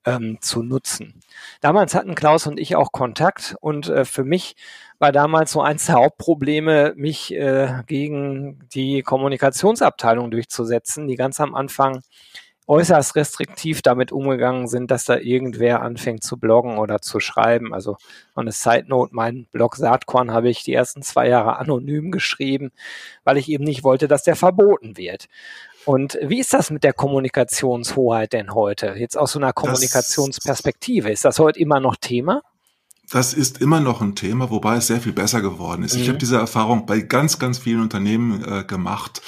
ähm, 0.05 0.37
zu 0.41 0.63
nutzen. 0.63 1.21
Damals 1.61 1.95
hatten 1.95 2.15
Klaus 2.15 2.47
und 2.47 2.59
ich 2.59 2.75
auch 2.75 2.91
Kontakt 2.91 3.55
und 3.59 3.89
äh, 3.89 4.05
für 4.05 4.23
mich 4.23 4.55
war 4.99 5.11
damals 5.11 5.51
so 5.51 5.61
eins 5.61 5.85
der 5.85 5.95
Hauptprobleme, 5.95 6.93
mich 6.95 7.33
äh, 7.33 7.83
gegen 7.87 8.67
die 8.73 9.01
Kommunikationsabteilung 9.03 10.31
durchzusetzen, 10.31 11.07
die 11.07 11.15
ganz 11.15 11.39
am 11.39 11.53
Anfang 11.53 12.01
äußerst 12.67 13.15
restriktiv 13.15 13.81
damit 13.81 14.11
umgegangen 14.11 14.67
sind, 14.67 14.91
dass 14.91 15.05
da 15.05 15.17
irgendwer 15.17 15.81
anfängt 15.81 16.23
zu 16.23 16.37
bloggen 16.37 16.77
oder 16.77 17.01
zu 17.01 17.19
schreiben. 17.19 17.73
Also 17.73 17.97
eine 18.35 18.51
Side 18.51 18.85
Note, 18.87 19.15
mein 19.15 19.47
Blog 19.51 19.77
Saatkorn 19.77 20.31
habe 20.31 20.49
ich 20.49 20.63
die 20.63 20.73
ersten 20.73 21.01
zwei 21.01 21.29
Jahre 21.29 21.57
anonym 21.57 22.11
geschrieben, 22.11 22.71
weil 23.23 23.37
ich 23.37 23.49
eben 23.49 23.63
nicht 23.63 23.83
wollte, 23.83 24.07
dass 24.07 24.23
der 24.23 24.35
verboten 24.35 24.97
wird. 24.97 25.27
Und 25.85 26.19
wie 26.21 26.39
ist 26.39 26.53
das 26.53 26.69
mit 26.69 26.83
der 26.83 26.91
Kommunikationshoheit 26.91 28.33
denn 28.33 28.53
heute? 28.53 28.95
Jetzt 28.97 29.17
aus 29.17 29.31
so 29.31 29.39
einer 29.39 29.53
Kommunikationsperspektive. 29.53 31.09
Ist 31.09 31.23
das 31.23 31.39
heute 31.39 31.59
immer 31.59 31.79
noch 31.79 31.95
Thema? 31.95 32.41
Das 33.09 33.33
ist 33.33 33.61
immer 33.61 33.79
noch 33.79 34.01
ein 34.01 34.15
Thema, 34.15 34.49
wobei 34.49 34.75
es 34.75 34.87
sehr 34.87 34.99
viel 34.99 35.13
besser 35.13 35.41
geworden 35.41 35.83
ist. 35.83 35.95
Mhm. 35.95 36.01
Ich 36.01 36.09
habe 36.09 36.17
diese 36.17 36.35
Erfahrung 36.35 36.85
bei 36.85 36.99
ganz, 36.99 37.39
ganz 37.39 37.59
vielen 37.59 37.79
Unternehmen 37.79 38.43
äh, 38.43 38.63
gemacht 38.65 39.21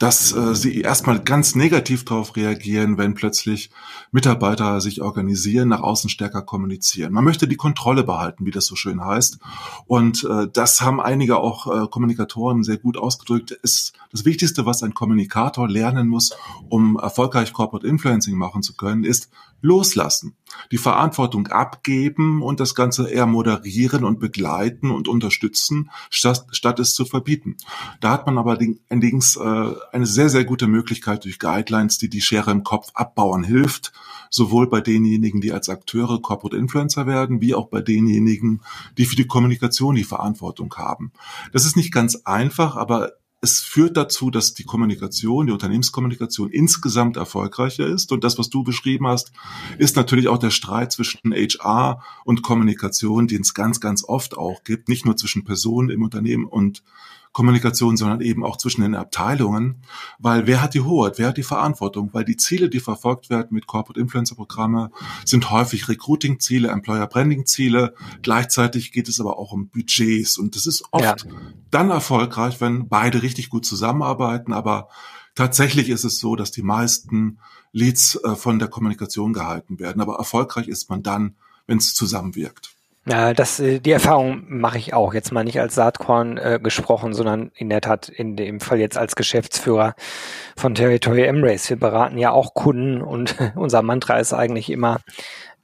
dass 0.00 0.32
äh, 0.32 0.54
sie 0.54 0.80
erstmal 0.80 1.20
ganz 1.20 1.54
negativ 1.54 2.06
darauf 2.06 2.34
reagieren, 2.34 2.96
wenn 2.96 3.12
plötzlich 3.12 3.70
Mitarbeiter 4.12 4.80
sich 4.80 5.02
organisieren, 5.02 5.68
nach 5.68 5.82
außen 5.82 6.08
stärker 6.08 6.40
kommunizieren. 6.40 7.12
Man 7.12 7.22
möchte 7.22 7.46
die 7.46 7.56
Kontrolle 7.56 8.02
behalten, 8.02 8.46
wie 8.46 8.50
das 8.50 8.64
so 8.64 8.76
schön 8.76 9.04
heißt. 9.04 9.38
Und 9.86 10.24
äh, 10.24 10.48
das 10.50 10.80
haben 10.80 11.02
einige 11.02 11.36
auch 11.36 11.66
äh, 11.66 11.86
Kommunikatoren 11.86 12.64
sehr 12.64 12.78
gut 12.78 12.96
ausgedrückt. 12.96 13.50
Ist 13.50 13.92
das 14.10 14.24
Wichtigste, 14.24 14.64
was 14.64 14.82
ein 14.82 14.94
Kommunikator 14.94 15.68
lernen 15.68 16.08
muss, 16.08 16.34
um 16.70 16.98
erfolgreich 16.98 17.52
Corporate 17.52 17.86
Influencing 17.86 18.36
machen 18.36 18.62
zu 18.62 18.74
können, 18.76 19.04
ist 19.04 19.28
loslassen, 19.60 20.36
die 20.72 20.78
Verantwortung 20.78 21.48
abgeben 21.48 22.42
und 22.42 22.60
das 22.60 22.74
Ganze 22.74 23.10
eher 23.10 23.26
moderieren 23.26 24.04
und 24.04 24.20
begleiten 24.20 24.90
und 24.90 25.08
unterstützen, 25.08 25.90
statt, 26.10 26.46
statt 26.52 26.78
es 26.80 26.94
zu 26.94 27.04
verbieten. 27.04 27.56
Da 28.00 28.10
hat 28.10 28.26
man 28.26 28.38
aber 28.38 28.58
allerdings 28.58 29.36
äh, 29.36 29.72
eine 29.92 30.06
sehr, 30.06 30.28
sehr 30.28 30.44
gute 30.44 30.66
Möglichkeit 30.66 31.24
durch 31.24 31.38
Guidelines, 31.38 31.98
die 31.98 32.08
die 32.08 32.20
Schere 32.20 32.50
im 32.50 32.64
Kopf 32.64 32.90
abbauen 32.94 33.44
hilft, 33.44 33.92
sowohl 34.30 34.68
bei 34.68 34.80
denjenigen, 34.80 35.40
die 35.40 35.52
als 35.52 35.68
Akteure 35.68 36.22
Corporate 36.22 36.56
Influencer 36.56 37.06
werden, 37.06 37.40
wie 37.40 37.54
auch 37.54 37.68
bei 37.68 37.80
denjenigen, 37.80 38.62
die 38.96 39.04
für 39.04 39.16
die 39.16 39.26
Kommunikation 39.26 39.94
die 39.94 40.04
Verantwortung 40.04 40.72
haben. 40.76 41.12
Das 41.52 41.64
ist 41.64 41.76
nicht 41.76 41.92
ganz 41.92 42.22
einfach, 42.24 42.76
aber 42.76 43.12
es 43.42 43.60
führt 43.60 43.96
dazu, 43.96 44.30
dass 44.30 44.52
die 44.52 44.64
Kommunikation, 44.64 45.46
die 45.46 45.52
Unternehmenskommunikation 45.52 46.50
insgesamt 46.50 47.16
erfolgreicher 47.16 47.86
ist. 47.86 48.12
Und 48.12 48.22
das, 48.22 48.38
was 48.38 48.50
du 48.50 48.62
beschrieben 48.64 49.06
hast, 49.06 49.32
ist 49.78 49.96
natürlich 49.96 50.28
auch 50.28 50.38
der 50.38 50.50
Streit 50.50 50.92
zwischen 50.92 51.32
HR 51.32 52.02
und 52.24 52.42
Kommunikation, 52.42 53.28
den 53.28 53.40
es 53.40 53.54
ganz, 53.54 53.80
ganz 53.80 54.04
oft 54.04 54.36
auch 54.36 54.62
gibt, 54.62 54.90
nicht 54.90 55.06
nur 55.06 55.16
zwischen 55.16 55.44
Personen 55.44 55.88
im 55.88 56.02
Unternehmen 56.02 56.44
und 56.44 56.82
Kommunikation, 57.32 57.96
sondern 57.96 58.20
eben 58.20 58.44
auch 58.44 58.56
zwischen 58.56 58.82
den 58.82 58.96
Abteilungen, 58.96 59.82
weil 60.18 60.48
wer 60.48 60.60
hat 60.60 60.74
die 60.74 60.80
Hoheit, 60.80 61.18
wer 61.18 61.28
hat 61.28 61.36
die 61.36 61.44
Verantwortung, 61.44 62.10
weil 62.12 62.24
die 62.24 62.36
Ziele, 62.36 62.68
die 62.68 62.80
verfolgt 62.80 63.30
werden 63.30 63.48
mit 63.50 63.68
Corporate 63.68 64.00
Influencer 64.00 64.34
Programme, 64.34 64.90
sind 65.24 65.50
häufig 65.50 65.88
Recruiting-Ziele, 65.88 66.68
Employer 66.68 67.06
Branding-Ziele. 67.06 67.94
Gleichzeitig 68.22 68.90
geht 68.90 69.08
es 69.08 69.20
aber 69.20 69.38
auch 69.38 69.52
um 69.52 69.68
Budgets 69.68 70.38
und 70.38 70.56
das 70.56 70.66
ist 70.66 70.82
oft 70.90 71.04
ja. 71.04 71.32
dann 71.70 71.90
erfolgreich, 71.90 72.60
wenn 72.60 72.88
beide 72.88 73.22
richtig 73.22 73.48
gut 73.48 73.64
zusammenarbeiten, 73.64 74.52
aber 74.52 74.88
tatsächlich 75.36 75.88
ist 75.88 76.04
es 76.04 76.18
so, 76.18 76.34
dass 76.34 76.50
die 76.50 76.62
meisten 76.62 77.38
Leads 77.72 78.16
äh, 78.24 78.34
von 78.34 78.58
der 78.58 78.66
Kommunikation 78.66 79.32
gehalten 79.32 79.78
werden, 79.78 80.02
aber 80.02 80.16
erfolgreich 80.16 80.66
ist 80.66 80.90
man 80.90 81.04
dann, 81.04 81.36
wenn 81.68 81.78
es 81.78 81.94
zusammenwirkt. 81.94 82.74
Ja, 83.10 83.34
das, 83.34 83.58
äh, 83.58 83.80
die 83.80 83.90
Erfahrung 83.90 84.44
mache 84.46 84.78
ich 84.78 84.94
auch. 84.94 85.14
Jetzt 85.14 85.32
mal 85.32 85.42
nicht 85.42 85.58
als 85.58 85.74
Saatkorn 85.74 86.38
äh, 86.38 86.60
gesprochen, 86.62 87.12
sondern 87.12 87.50
in 87.56 87.68
der 87.68 87.80
Tat 87.80 88.08
in 88.08 88.36
dem 88.36 88.60
Fall 88.60 88.78
jetzt 88.78 88.96
als 88.96 89.16
Geschäftsführer 89.16 89.94
von 90.56 90.76
Territory 90.76 91.24
Embrace. 91.24 91.70
Wir 91.70 91.76
beraten 91.76 92.18
ja 92.18 92.30
auch 92.30 92.54
Kunden 92.54 93.02
und 93.02 93.34
unser 93.56 93.82
Mantra 93.82 94.18
ist 94.20 94.32
eigentlich 94.32 94.70
immer, 94.70 95.00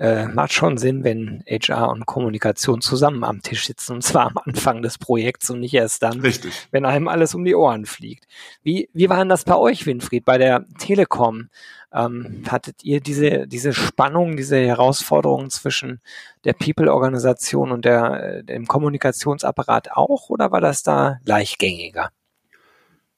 äh, 0.01 0.27
macht 0.27 0.55
schon 0.55 0.77
Sinn, 0.77 1.05
wenn 1.05 1.45
HR 1.47 1.91
und 1.91 2.05
Kommunikation 2.05 2.81
zusammen 2.81 3.23
am 3.23 3.43
Tisch 3.43 3.67
sitzen 3.67 3.93
und 3.93 4.03
zwar 4.03 4.27
am 4.27 4.39
Anfang 4.45 4.83
des 4.83 4.99
Projekts 4.99 5.49
und 5.49 5.61
nicht 5.61 5.75
erst 5.75 6.03
dann, 6.03 6.21
Richtig. 6.21 6.67
wenn 6.73 6.85
einem 6.85 7.07
alles 7.07 7.33
um 7.35 7.45
die 7.45 7.55
Ohren 7.55 7.87
fliegt. 7.87 8.27
Wie, 8.65 8.91
wie 8.93 9.09
war 9.09 9.19
denn 9.19 9.29
das 9.29 9.45
bei 9.45 9.57
euch, 9.57 9.87
Winfried, 9.87 10.25
bei 10.25 10.37
der 10.37 10.65
Telekom? 10.79 11.49
Ähm, 11.97 12.43
hattet 12.47 12.85
ihr 12.85 13.01
diese, 13.01 13.47
diese 13.47 13.73
Spannung, 13.73 14.37
diese 14.37 14.59
Herausforderungen 14.59 15.49
zwischen 15.49 16.01
der 16.45 16.53
People-Organisation 16.53 17.73
und 17.73 17.87
der, 17.87 18.23
äh, 18.23 18.45
dem 18.45 18.67
Kommunikationsapparat 18.67 19.93
auch 19.93 20.29
oder 20.29 20.53
war 20.53 20.61
das 20.61 20.83
da 20.83 21.17
gleichgängiger? 21.25 22.11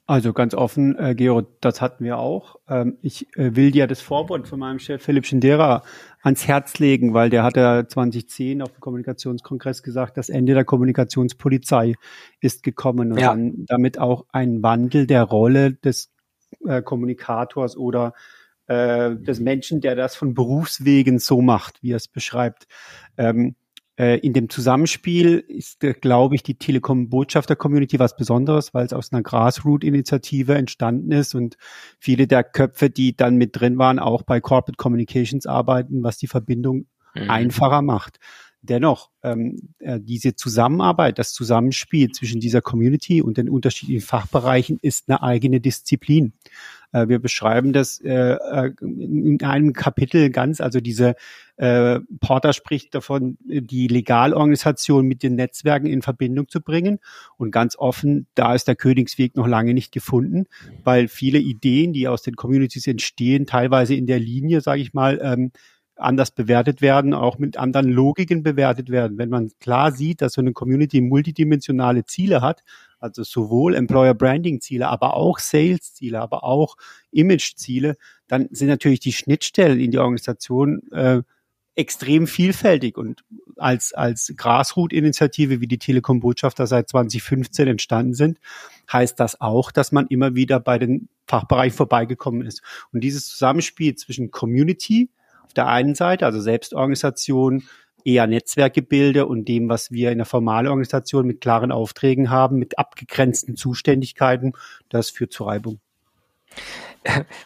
Also 0.07 0.33
ganz 0.33 0.55
offen, 0.55 0.99
äh, 0.99 1.15
Gero, 1.15 1.43
das 1.61 1.83
hatten 1.83 2.03
wir 2.03 2.19
auch. 2.19 2.57
Ähm, 2.67 2.97
ich 3.03 3.27
äh, 3.37 3.57
will 3.57 3.73
dir 3.73 3.87
das 3.87 4.01
Vorwort 4.01 4.49
von 4.49 4.59
meinem 4.59 4.79
Chef 4.79 5.03
Philipp 5.03 5.27
Schindera 5.27 5.83
ans 6.23 6.49
Herz 6.49 6.79
legen, 6.79 7.13
weil 7.13 7.29
der 7.29 7.43
hat 7.43 7.57
ja 7.59 7.87
2010 7.87 8.63
auf 8.63 8.73
dem 8.73 8.81
Kommunikationskongress 8.81 9.83
gesagt, 9.83 10.17
das 10.17 10.31
Ende 10.31 10.55
der 10.55 10.65
Kommunikationspolizei 10.65 11.95
ist 12.41 12.63
gekommen 12.63 13.13
und 13.13 13.19
ja. 13.19 13.29
dann 13.29 13.67
damit 13.67 13.99
auch 13.99 14.25
ein 14.33 14.63
Wandel 14.63 15.07
der 15.07 15.25
Rolle 15.25 15.75
des 15.75 16.11
äh, 16.65 16.81
Kommunikators 16.81 17.77
oder 17.77 18.15
äh, 18.69 19.17
des 19.17 19.41
Menschen, 19.41 19.81
der 19.81 19.97
das 19.97 20.15
von 20.15 20.35
Berufswegen 20.35 21.19
so 21.19 21.43
macht, 21.43 21.83
wie 21.83 21.93
er 21.93 21.97
es 21.97 22.09
beschreibt. 22.09 22.67
Ähm, 23.17 23.57
äh, 23.99 24.19
in 24.19 24.33
dem 24.33 24.49
Zusammenspiel 24.49 25.39
ist, 25.49 25.83
äh, 25.83 25.93
glaube 25.93 26.37
ich, 26.37 26.45
die 26.45 26.55
Telekom-Botschafter-Community 26.57 27.99
was 27.99 28.15
Besonderes, 28.15 28.73
weil 28.73 28.87
es 28.87 28.93
aus 28.93 29.13
einer 29.13 29.23
Grassroot-Initiative 29.23 30.55
entstanden 30.55 31.11
ist 31.11 31.35
und 31.35 31.57
viele 31.99 32.29
der 32.29 32.45
Köpfe, 32.45 32.91
die 32.91 33.17
dann 33.17 33.37
mit 33.37 33.59
drin 33.59 33.77
waren, 33.77 33.99
auch 33.99 34.23
bei 34.23 34.41
Corporate 34.41 34.77
Communications 34.77 35.47
arbeiten, 35.47 36.05
was 36.05 36.17
die 36.17 36.29
Verbindung 36.29 36.87
mhm. 37.15 37.29
einfacher 37.29 37.83
macht. 37.83 38.19
Dennoch, 38.61 39.11
ähm, 39.23 39.75
äh, 39.79 40.01
diese 40.01 40.35
Zusammenarbeit, 40.35 41.19
das 41.19 41.33
Zusammenspiel 41.33 42.11
zwischen 42.11 42.41
dieser 42.41 42.61
Community 42.61 43.23
und 43.23 43.37
den 43.37 43.49
unterschiedlichen 43.49 44.05
Fachbereichen 44.05 44.79
ist 44.83 45.09
eine 45.09 45.23
eigene 45.23 45.61
Disziplin. 45.61 46.33
Äh, 46.93 47.09
wir 47.09 47.21
beschreiben 47.21 47.73
das 47.73 48.01
äh, 48.01 48.33
äh, 48.33 48.73
in 48.81 49.41
einem 49.43 49.73
Kapitel 49.75 50.31
ganz, 50.31 50.61
also 50.61 50.81
diese 50.81 51.15
äh, 51.57 52.01
Porter 52.21 52.53
spricht 52.53 52.95
davon, 52.97 53.39
die 53.41 53.87
Legalorganisation 53.87 55.07
mit 55.07 55.23
den 55.23 55.37
Netzwerken 55.37 55.87
in 55.87 56.03
Verbindung 56.03 56.49
zu 56.49 56.61
bringen. 56.61 56.99
Und 57.37 57.53
ganz 57.53 57.77
offen, 57.77 58.27
da 58.35 58.55
ist 58.55 58.67
der 58.67 58.77
Königsweg 58.77 59.37
noch 59.37 59.47
lange 59.47 59.73
nicht 59.73 59.93
gefunden, 59.93 60.47
weil 60.83 61.07
viele 61.07 61.39
Ideen, 61.39 61.93
die 61.93 62.09
aus 62.09 62.23
den 62.23 62.35
Communities 62.37 62.87
entstehen, 62.89 63.47
teilweise 63.47 63.95
in 63.95 64.07
der 64.07 64.19
Linie, 64.19 64.61
sage 64.61 64.81
ich 64.81 64.95
mal, 64.95 65.21
ähm, 65.23 65.53
anders 65.99 66.31
bewertet 66.31 66.81
werden, 66.81 67.15
auch 67.15 67.39
mit 67.39 67.57
anderen 67.57 67.91
Logiken 67.91 68.43
bewertet 68.43 68.91
werden. 68.91 69.19
Wenn 69.19 69.29
man 69.29 69.51
klar 69.61 69.93
sieht, 69.93 70.23
dass 70.23 70.35
so 70.35 70.41
eine 70.41 70.53
Community 70.53 71.01
multidimensionale 71.01 72.05
Ziele 72.05 72.41
hat, 72.41 72.63
also 73.01 73.23
sowohl 73.23 73.75
Employer 73.75 74.15
Branding 74.15 74.61
Ziele, 74.61 74.89
aber 74.89 75.15
auch 75.15 75.39
Sales 75.39 75.95
Ziele, 75.95 76.21
aber 76.21 76.45
auch 76.45 76.77
Image 77.11 77.57
Ziele, 77.57 77.97
dann 78.27 78.49
sind 78.51 78.69
natürlich 78.69 79.01
die 79.01 79.13
Schnittstellen 79.13 79.81
in 79.81 79.91
die 79.91 79.99
Organisation 79.99 80.83
äh, 80.93 81.23
extrem 81.79 82.27
vielfältig 82.27 82.99
und 82.99 83.23
als, 83.57 83.93
als 83.93 84.35
Grassroot-Initiative, 84.37 85.61
wie 85.61 85.69
die 85.69 85.79
Telekom-Botschafter 85.79 86.67
seit 86.67 86.89
2015 86.89 87.69
entstanden 87.69 88.15
sind, 88.15 88.39
heißt 88.93 89.19
das 89.21 89.41
auch, 89.41 89.71
dass 89.71 89.93
man 89.93 90.09
immer 90.09 90.35
wieder 90.35 90.59
bei 90.59 90.79
den 90.79 91.09
Fachbereichen 91.29 91.77
vorbeigekommen 91.77 92.45
ist. 92.45 92.63
Und 92.93 93.03
dieses 93.05 93.29
Zusammenspiel 93.29 93.95
zwischen 93.95 94.33
Community 94.33 95.11
auf 95.49 95.55
der 95.55 95.67
einen 95.67 95.95
Seite, 95.95 96.27
also 96.27 96.41
Selbstorganisation, 96.41 97.65
eher 98.05 98.27
Netzwerkgebilde 98.27 99.27
und 99.27 99.49
dem, 99.49 99.69
was 99.71 99.91
wir 99.91 100.13
in 100.13 100.19
der 100.19 100.27
formalen 100.27 100.67
Organisation 100.67 101.27
mit 101.27 101.41
klaren 101.41 101.73
Aufträgen 101.73 102.31
haben, 102.31 102.59
mit 102.59 102.79
abgegrenzten 102.79 103.57
Zuständigkeiten, 103.57 104.53
das 104.91 105.11
führt 105.11 105.33
zu 105.33 105.45
Reibung. 105.45 105.81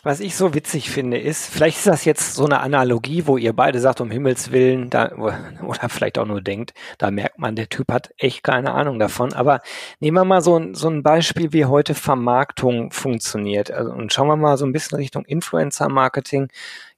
Was 0.02 0.20
ich 0.20 0.34
so 0.34 0.54
witzig 0.54 0.90
finde, 0.90 1.18
ist, 1.18 1.46
vielleicht 1.46 1.78
ist 1.78 1.86
das 1.86 2.04
jetzt 2.04 2.34
so 2.34 2.46
eine 2.46 2.60
Analogie, 2.60 3.26
wo 3.26 3.36
ihr 3.36 3.52
beide 3.52 3.78
sagt, 3.80 4.00
um 4.00 4.10
Himmels 4.10 4.50
Willen, 4.50 4.90
da, 4.90 5.12
oder 5.12 5.88
vielleicht 5.88 6.18
auch 6.18 6.26
nur 6.26 6.40
denkt, 6.40 6.74
da 6.98 7.10
merkt 7.10 7.38
man, 7.38 7.54
der 7.54 7.68
Typ 7.68 7.92
hat 7.92 8.12
echt 8.18 8.42
keine 8.42 8.72
Ahnung 8.72 8.98
davon. 8.98 9.32
Aber 9.34 9.60
nehmen 10.00 10.16
wir 10.16 10.24
mal 10.24 10.42
so 10.42 10.56
ein, 10.56 10.74
so 10.74 10.88
ein 10.88 11.02
Beispiel, 11.02 11.52
wie 11.52 11.66
heute 11.66 11.94
Vermarktung 11.94 12.90
funktioniert. 12.90 13.70
Also, 13.70 13.92
und 13.92 14.12
schauen 14.12 14.28
wir 14.28 14.36
mal 14.36 14.56
so 14.56 14.64
ein 14.64 14.72
bisschen 14.72 14.96
Richtung 14.96 15.24
Influencer-Marketing. 15.24 16.48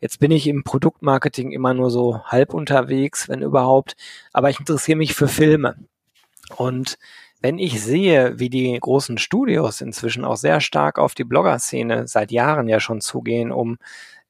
Jetzt 0.01 0.21
bin 0.21 0.31
ich 0.31 0.47
im 0.47 0.65
Produktmarketing 0.65 1.51
immer 1.51 1.75
nur 1.75 1.91
so 1.91 2.25
halb 2.25 2.55
unterwegs, 2.55 3.29
wenn 3.29 3.43
überhaupt. 3.43 3.97
Aber 4.33 4.49
ich 4.49 4.61
interessiere 4.61 4.97
mich 4.97 5.15
für 5.15 5.29
Filme. 5.29 5.77
Und 6.57 6.99
wenn 7.45 7.59
ich 7.59 7.83
sehe, 7.83 8.39
wie 8.39 8.49
die 8.49 8.75
großen 8.81 9.19
Studios 9.19 9.83
inzwischen 9.83 10.25
auch 10.25 10.39
sehr 10.39 10.63
stark 10.63 10.99
auf 10.99 11.15
die 11.15 11.25
Blogger-Szene 11.25 12.09
seit 12.09 12.33
Jahren 12.33 12.69
ja 12.69 12.81
schon 12.81 13.03
zugehen, 13.03 13.53
um 13.53 13.77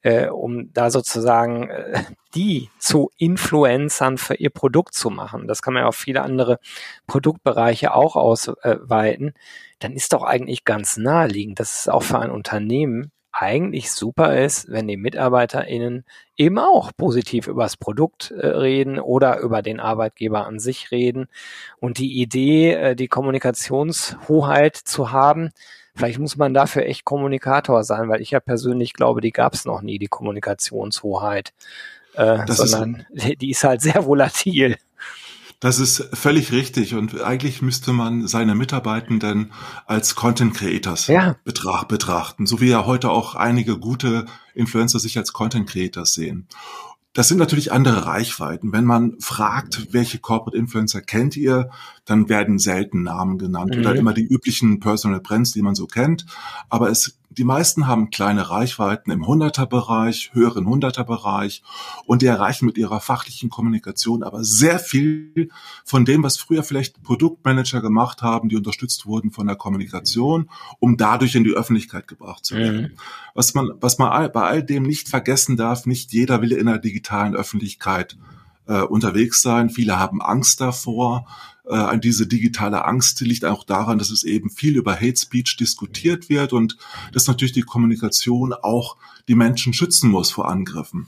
äh, 0.01 0.27
um 0.27 0.73
da 0.73 0.91
sozusagen 0.91 1.69
äh, 1.69 2.03
die 2.35 2.69
zu 2.77 3.09
Influencern 3.17 4.17
für 4.17 4.35
ihr 4.35 4.49
Produkt 4.49 4.95
zu 4.95 5.09
machen. 5.09 5.47
Das 5.47 5.61
kann 5.61 5.73
man 5.73 5.83
ja 5.83 5.87
auf 5.87 5.95
viele 5.95 6.23
andere 6.23 6.59
Produktbereiche 7.07 7.93
auch 7.93 8.17
ausweiten. 8.17 9.31
Dann 9.79 9.93
ist 9.93 10.11
doch 10.11 10.23
eigentlich 10.23 10.65
ganz 10.65 10.97
naheliegend, 10.97 11.61
dass 11.61 11.79
es 11.79 11.87
auch 11.87 12.03
für 12.03 12.19
ein 12.19 12.31
Unternehmen 12.31 13.13
eigentlich 13.37 13.91
super 13.91 14.37
ist, 14.37 14.71
wenn 14.71 14.87
die 14.87 14.95
MitarbeiterInnen 14.95 16.05
eben 16.37 16.57
auch 16.57 16.91
positiv 16.95 17.47
über 17.47 17.63
das 17.63 17.75
Produkt 17.75 18.31
äh, 18.31 18.47
reden 18.47 18.97
oder 18.97 19.39
über 19.39 19.61
den 19.61 19.81
Arbeitgeber 19.81 20.47
an 20.47 20.59
sich 20.59 20.89
reden. 20.91 21.27
Und 21.79 21.97
die 21.97 22.21
Idee, 22.21 22.73
äh, 22.73 22.95
die 22.95 23.09
Kommunikationshoheit 23.09 24.77
zu 24.77 25.11
haben, 25.11 25.51
vielleicht 25.95 26.17
muss 26.17 26.37
man 26.37 26.53
dafür 26.53 26.85
echt 26.85 27.03
Kommunikator 27.03 27.83
sein, 27.83 28.07
weil 28.07 28.21
ich 28.21 28.31
ja 28.31 28.39
persönlich 28.39 28.93
glaube, 28.93 29.19
die 29.19 29.31
gab 29.31 29.53
es 29.53 29.65
noch 29.65 29.81
nie, 29.81 29.99
die 29.99 30.07
Kommunikationshoheit. 30.07 31.53
Äh, 32.13 32.45
sondern 32.47 33.05
ist, 33.09 33.41
die 33.41 33.49
ist 33.49 33.65
halt 33.65 33.81
sehr 33.81 34.05
volatil. 34.05 34.77
Das 35.59 35.79
ist 35.79 36.09
völlig 36.13 36.51
richtig 36.51 36.95
und 36.95 37.21
eigentlich 37.21 37.61
müsste 37.61 37.93
man 37.93 38.27
seine 38.27 38.55
Mitarbeitenden 38.55 39.51
als 39.85 40.15
Content 40.15 40.53
Creators 40.53 41.07
ja. 41.07 41.37
betracht, 41.43 41.87
betrachten, 41.87 42.45
so 42.45 42.61
wie 42.61 42.69
ja 42.69 42.85
heute 42.85 43.09
auch 43.09 43.35
einige 43.35 43.77
gute 43.77 44.25
Influencer 44.53 44.99
sich 44.99 45.17
als 45.17 45.33
Content 45.33 45.69
Creators 45.69 46.13
sehen. 46.13 46.47
Das 47.15 47.29
sind 47.29 47.37
natürlich 47.37 47.71
andere 47.71 48.05
Reichweiten. 48.05 48.73
Wenn 48.73 48.83
man 48.83 49.15
fragt, 49.21 49.93
welche 49.93 50.19
Corporate 50.19 50.57
Influencer 50.57 50.99
kennt 50.99 51.37
ihr, 51.37 51.69
dann 52.03 52.27
werden 52.27 52.59
selten 52.59 53.03
Namen 53.03 53.37
genannt 53.37 53.73
mhm. 53.73 53.79
oder 53.79 53.95
immer 53.95 54.13
die 54.13 54.25
üblichen 54.25 54.81
Personal 54.81 55.21
Brands, 55.21 55.53
die 55.53 55.61
man 55.61 55.75
so 55.75 55.87
kennt. 55.87 56.25
Aber 56.69 56.89
es 56.89 57.17
die 57.37 57.43
meisten 57.43 57.87
haben 57.87 58.09
kleine 58.09 58.49
Reichweiten 58.49 59.11
im 59.11 59.23
100er-Bereich, 59.23 60.31
höheren 60.33 60.65
100er-Bereich 60.65 61.63
und 62.05 62.21
die 62.21 62.27
erreichen 62.27 62.65
mit 62.65 62.77
ihrer 62.77 62.99
fachlichen 62.99 63.49
Kommunikation 63.49 64.23
aber 64.23 64.43
sehr 64.43 64.79
viel 64.79 65.49
von 65.83 66.05
dem, 66.05 66.23
was 66.23 66.37
früher 66.37 66.63
vielleicht 66.63 67.03
Produktmanager 67.03 67.81
gemacht 67.81 68.21
haben, 68.21 68.49
die 68.49 68.55
unterstützt 68.55 69.05
wurden 69.05 69.31
von 69.31 69.47
der 69.47 69.55
Kommunikation, 69.55 70.49
um 70.79 70.97
dadurch 70.97 71.35
in 71.35 71.43
die 71.43 71.53
Öffentlichkeit 71.53 72.07
gebracht 72.07 72.45
zu 72.45 72.55
werden. 72.55 72.81
Mhm. 72.81 72.91
Was 73.33 73.53
man, 73.53 73.71
was 73.81 73.97
man 73.97 74.31
bei 74.31 74.43
all 74.43 74.63
dem 74.63 74.83
nicht 74.83 75.09
vergessen 75.09 75.57
darf, 75.57 75.85
nicht 75.85 76.13
jeder 76.13 76.41
will 76.41 76.53
in 76.53 76.67
der 76.67 76.79
digitalen 76.79 77.35
Öffentlichkeit 77.35 78.17
äh, 78.67 78.81
unterwegs 78.81 79.41
sein. 79.41 79.69
Viele 79.69 79.99
haben 79.99 80.21
Angst 80.21 80.61
davor. 80.61 81.27
Äh, 81.67 81.97
diese 81.99 82.27
digitale 82.27 82.85
Angst 82.85 83.21
liegt 83.21 83.45
auch 83.45 83.63
daran, 83.63 83.97
dass 83.97 84.11
es 84.11 84.23
eben 84.23 84.49
viel 84.49 84.75
über 84.75 84.95
Hate 84.95 85.17
Speech 85.17 85.57
diskutiert 85.57 86.29
wird 86.29 86.53
und 86.53 86.77
dass 87.13 87.27
natürlich 87.27 87.53
die 87.53 87.61
Kommunikation 87.61 88.53
auch 88.53 88.97
die 89.27 89.35
Menschen 89.35 89.73
schützen 89.73 90.09
muss 90.09 90.31
vor 90.31 90.49
Angriffen. 90.49 91.07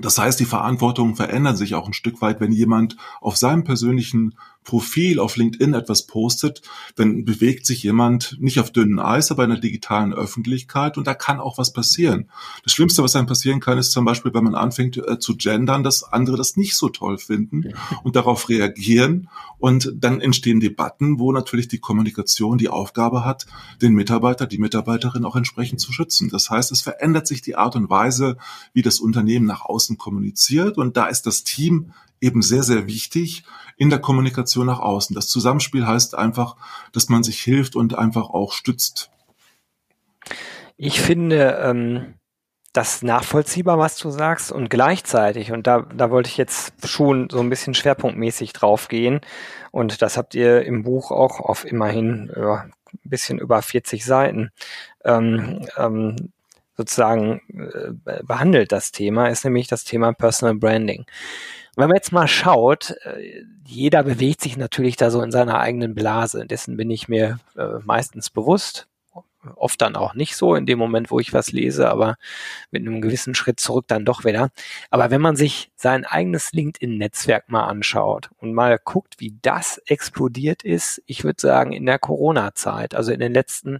Das 0.00 0.18
heißt, 0.18 0.40
die 0.40 0.46
Verantwortungen 0.46 1.16
verändern 1.16 1.56
sich 1.56 1.74
auch 1.74 1.86
ein 1.86 1.92
Stück 1.92 2.22
weit, 2.22 2.40
wenn 2.40 2.52
jemand 2.52 2.96
auf 3.20 3.36
seinem 3.36 3.64
persönlichen 3.64 4.34
Profil 4.64 5.18
auf 5.18 5.36
LinkedIn 5.36 5.74
etwas 5.74 6.06
postet, 6.06 6.62
dann 6.94 7.24
bewegt 7.24 7.64
sich 7.64 7.82
jemand 7.82 8.36
nicht 8.40 8.60
auf 8.60 8.70
dünnem 8.70 8.98
Eis, 8.98 9.30
aber 9.30 9.44
in 9.44 9.50
der 9.50 9.58
digitalen 9.58 10.12
Öffentlichkeit 10.12 10.98
und 10.98 11.06
da 11.06 11.14
kann 11.14 11.40
auch 11.40 11.56
was 11.56 11.72
passieren. 11.72 12.30
Das 12.62 12.72
Schlimmste, 12.72 13.02
was 13.02 13.16
einem 13.16 13.26
passieren 13.26 13.60
kann, 13.60 13.78
ist 13.78 13.92
zum 13.92 14.04
Beispiel, 14.04 14.34
wenn 14.34 14.44
man 14.44 14.54
anfängt 14.54 14.98
äh, 14.98 15.18
zu 15.18 15.36
gendern, 15.36 15.82
dass 15.82 16.04
andere 16.04 16.36
das 16.36 16.56
nicht 16.56 16.76
so 16.76 16.90
toll 16.90 17.18
finden 17.18 17.72
und 18.04 18.16
darauf 18.16 18.48
reagieren 18.48 19.28
und 19.58 19.92
dann 19.96 20.20
entstehen 20.20 20.60
Debatten, 20.60 21.18
wo 21.18 21.32
natürlich 21.32 21.68
die 21.68 21.78
Kommunikation 21.78 22.58
die 22.58 22.68
Aufgabe 22.68 23.24
hat, 23.24 23.46
den 23.80 23.94
Mitarbeiter, 23.94 24.46
die 24.46 24.58
Mitarbeiterin 24.58 25.24
auch 25.24 25.36
entsprechend 25.36 25.80
zu 25.80 25.92
schützen. 25.92 26.28
Das 26.28 26.50
heißt, 26.50 26.70
es 26.70 26.82
verändert 26.82 27.26
sich 27.26 27.40
die 27.40 27.56
Art 27.56 27.76
und 27.76 27.88
Weise, 27.88 28.36
wie 28.74 28.82
das 28.82 29.00
Unternehmen 29.00 29.46
nach 29.46 29.64
außen 29.64 29.96
kommuniziert 29.96 30.76
und 30.76 30.98
da 30.98 31.06
ist 31.06 31.26
das 31.26 31.44
Team 31.44 31.92
eben 32.20 32.42
sehr, 32.42 32.62
sehr 32.62 32.86
wichtig 32.86 33.44
in 33.76 33.90
der 33.90 33.98
Kommunikation 33.98 34.66
nach 34.66 34.80
außen. 34.80 35.14
Das 35.14 35.28
Zusammenspiel 35.28 35.86
heißt 35.86 36.14
einfach, 36.14 36.56
dass 36.92 37.08
man 37.08 37.22
sich 37.22 37.40
hilft 37.40 37.76
und 37.76 37.96
einfach 37.96 38.30
auch 38.30 38.52
stützt. 38.52 39.10
Ich 40.76 41.00
finde 41.00 41.60
ähm, 41.62 42.14
das 42.72 43.02
nachvollziehbar, 43.02 43.78
was 43.78 43.96
du 43.96 44.10
sagst 44.10 44.52
und 44.52 44.70
gleichzeitig, 44.70 45.52
und 45.52 45.66
da, 45.66 45.80
da 45.80 46.10
wollte 46.10 46.28
ich 46.28 46.36
jetzt 46.36 46.86
schon 46.86 47.28
so 47.30 47.40
ein 47.40 47.50
bisschen 47.50 47.74
schwerpunktmäßig 47.74 48.52
drauf 48.52 48.88
gehen 48.88 49.20
und 49.72 50.02
das 50.02 50.16
habt 50.16 50.34
ihr 50.34 50.62
im 50.64 50.82
Buch 50.82 51.10
auch 51.10 51.40
auf 51.40 51.64
immerhin 51.64 52.30
ja, 52.36 52.66
ein 52.92 53.10
bisschen 53.10 53.38
über 53.38 53.60
40 53.60 54.04
Seiten 54.04 54.50
ähm, 55.04 55.66
ähm, 55.76 56.32
sozusagen 56.76 57.40
äh, 58.06 58.22
behandelt, 58.22 58.72
das 58.72 58.92
Thema, 58.92 59.28
ist 59.28 59.44
nämlich 59.44 59.66
das 59.66 59.84
Thema 59.84 60.12
Personal 60.12 60.54
Branding 60.54 61.06
wenn 61.80 61.88
man 61.88 61.96
jetzt 61.96 62.12
mal 62.12 62.28
schaut, 62.28 62.94
äh, 63.02 63.44
jeder 63.66 64.02
bewegt 64.02 64.40
sich 64.40 64.56
natürlich 64.56 64.96
da 64.96 65.10
so 65.10 65.22
in 65.22 65.30
seiner 65.30 65.58
eigenen 65.60 65.94
Blase. 65.94 66.46
Dessen 66.46 66.76
bin 66.76 66.90
ich 66.90 67.08
mir 67.08 67.38
äh, 67.56 67.78
meistens 67.84 68.30
bewusst. 68.30 68.86
Oft 69.56 69.80
dann 69.80 69.96
auch 69.96 70.12
nicht 70.14 70.36
so 70.36 70.54
in 70.54 70.66
dem 70.66 70.78
Moment, 70.78 71.10
wo 71.10 71.18
ich 71.18 71.32
was 71.32 71.50
lese, 71.50 71.88
aber 71.90 72.16
mit 72.70 72.82
einem 72.82 73.00
gewissen 73.00 73.34
Schritt 73.34 73.58
zurück 73.58 73.86
dann 73.88 74.04
doch 74.04 74.24
wieder. 74.24 74.50
Aber 74.90 75.10
wenn 75.10 75.22
man 75.22 75.34
sich 75.34 75.70
sein 75.76 76.04
eigenes 76.04 76.52
LinkedIn-Netzwerk 76.52 77.48
mal 77.48 77.64
anschaut 77.64 78.28
und 78.36 78.52
mal 78.52 78.78
guckt, 78.84 79.14
wie 79.18 79.38
das 79.40 79.78
explodiert 79.86 80.62
ist, 80.62 81.02
ich 81.06 81.24
würde 81.24 81.40
sagen 81.40 81.72
in 81.72 81.86
der 81.86 81.98
Corona-Zeit, 81.98 82.94
also 82.94 83.12
in 83.12 83.20
den 83.20 83.32
letzten 83.32 83.78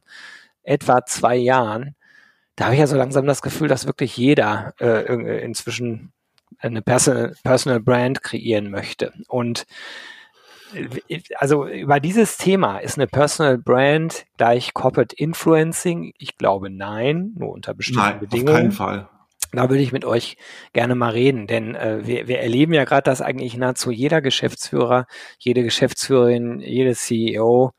etwa 0.63 1.05
zwei 1.05 1.37
Jahren, 1.37 1.95
da 2.57 2.67
habe 2.67 2.75
ich 2.75 2.81
ja 2.81 2.87
so 2.87 2.97
langsam 2.97 3.27
das 3.27 3.43
Gefühl, 3.43 3.69
dass 3.69 3.87
wirklich 3.87 4.17
jeder 4.17 4.75
äh, 4.81 5.43
inzwischen 5.43 6.13
eine 6.61 6.83
Personal, 6.83 7.35
Personal 7.43 7.81
Brand 7.81 8.23
kreieren 8.23 8.71
möchte. 8.71 9.13
Und 9.29 9.67
äh, 11.09 11.21
also 11.37 11.67
über 11.67 12.01
dieses 12.01 12.37
Thema 12.37 12.79
ist 12.79 12.99
eine 12.99 13.07
Personal 13.07 13.59
Brand 13.59 14.25
gleich 14.37 14.75
Corporate 14.75 15.15
Influencing? 15.17 16.13
Ich 16.19 16.37
glaube 16.37 16.71
nein, 16.71 17.33
nur 17.37 17.51
unter 17.51 17.75
bestimmten 17.75 18.01
nein, 18.01 18.21
Bedingungen. 18.21 18.49
Auf 18.49 18.57
keinen 18.57 18.73
Fall. 18.73 19.09
Da 19.53 19.69
würde 19.69 19.83
ich 19.83 19.91
mit 19.91 20.05
euch 20.05 20.37
gerne 20.73 20.95
mal 20.95 21.11
reden, 21.11 21.49
denn 21.49 21.75
äh, 21.75 22.07
wir, 22.07 22.29
wir 22.29 22.39
erleben 22.39 22.73
ja 22.73 22.85
gerade, 22.85 23.03
dass 23.03 23.21
eigentlich 23.21 23.57
nahezu 23.57 23.91
jeder 23.91 24.21
Geschäftsführer, 24.21 25.07
jede 25.39 25.65
Geschäftsführerin, 25.65 26.61
jede 26.61 26.95
CEO 26.95 27.73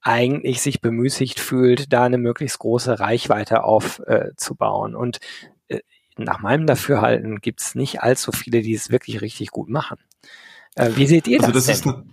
eigentlich 0.00 0.62
sich 0.62 0.80
bemüßigt 0.80 1.38
fühlt, 1.38 1.92
da 1.92 2.04
eine 2.04 2.16
möglichst 2.16 2.58
große 2.58 3.00
Reichweite 3.00 3.64
aufzubauen. 3.64 4.94
Äh, 4.94 4.96
Und 4.96 5.20
nach 6.24 6.40
meinem 6.40 6.66
Dafürhalten 6.66 7.40
gibt 7.40 7.60
es 7.60 7.74
nicht 7.74 8.02
allzu 8.02 8.32
viele, 8.32 8.62
die 8.62 8.74
es 8.74 8.90
wirklich 8.90 9.20
richtig 9.20 9.50
gut 9.50 9.68
machen. 9.68 9.98
Äh, 10.74 10.90
wie 10.94 11.06
seht 11.06 11.26
ihr 11.26 11.40
also 11.40 11.52
das, 11.52 11.66
das 11.66 11.82
denn? 11.82 11.92
Ist 11.92 12.04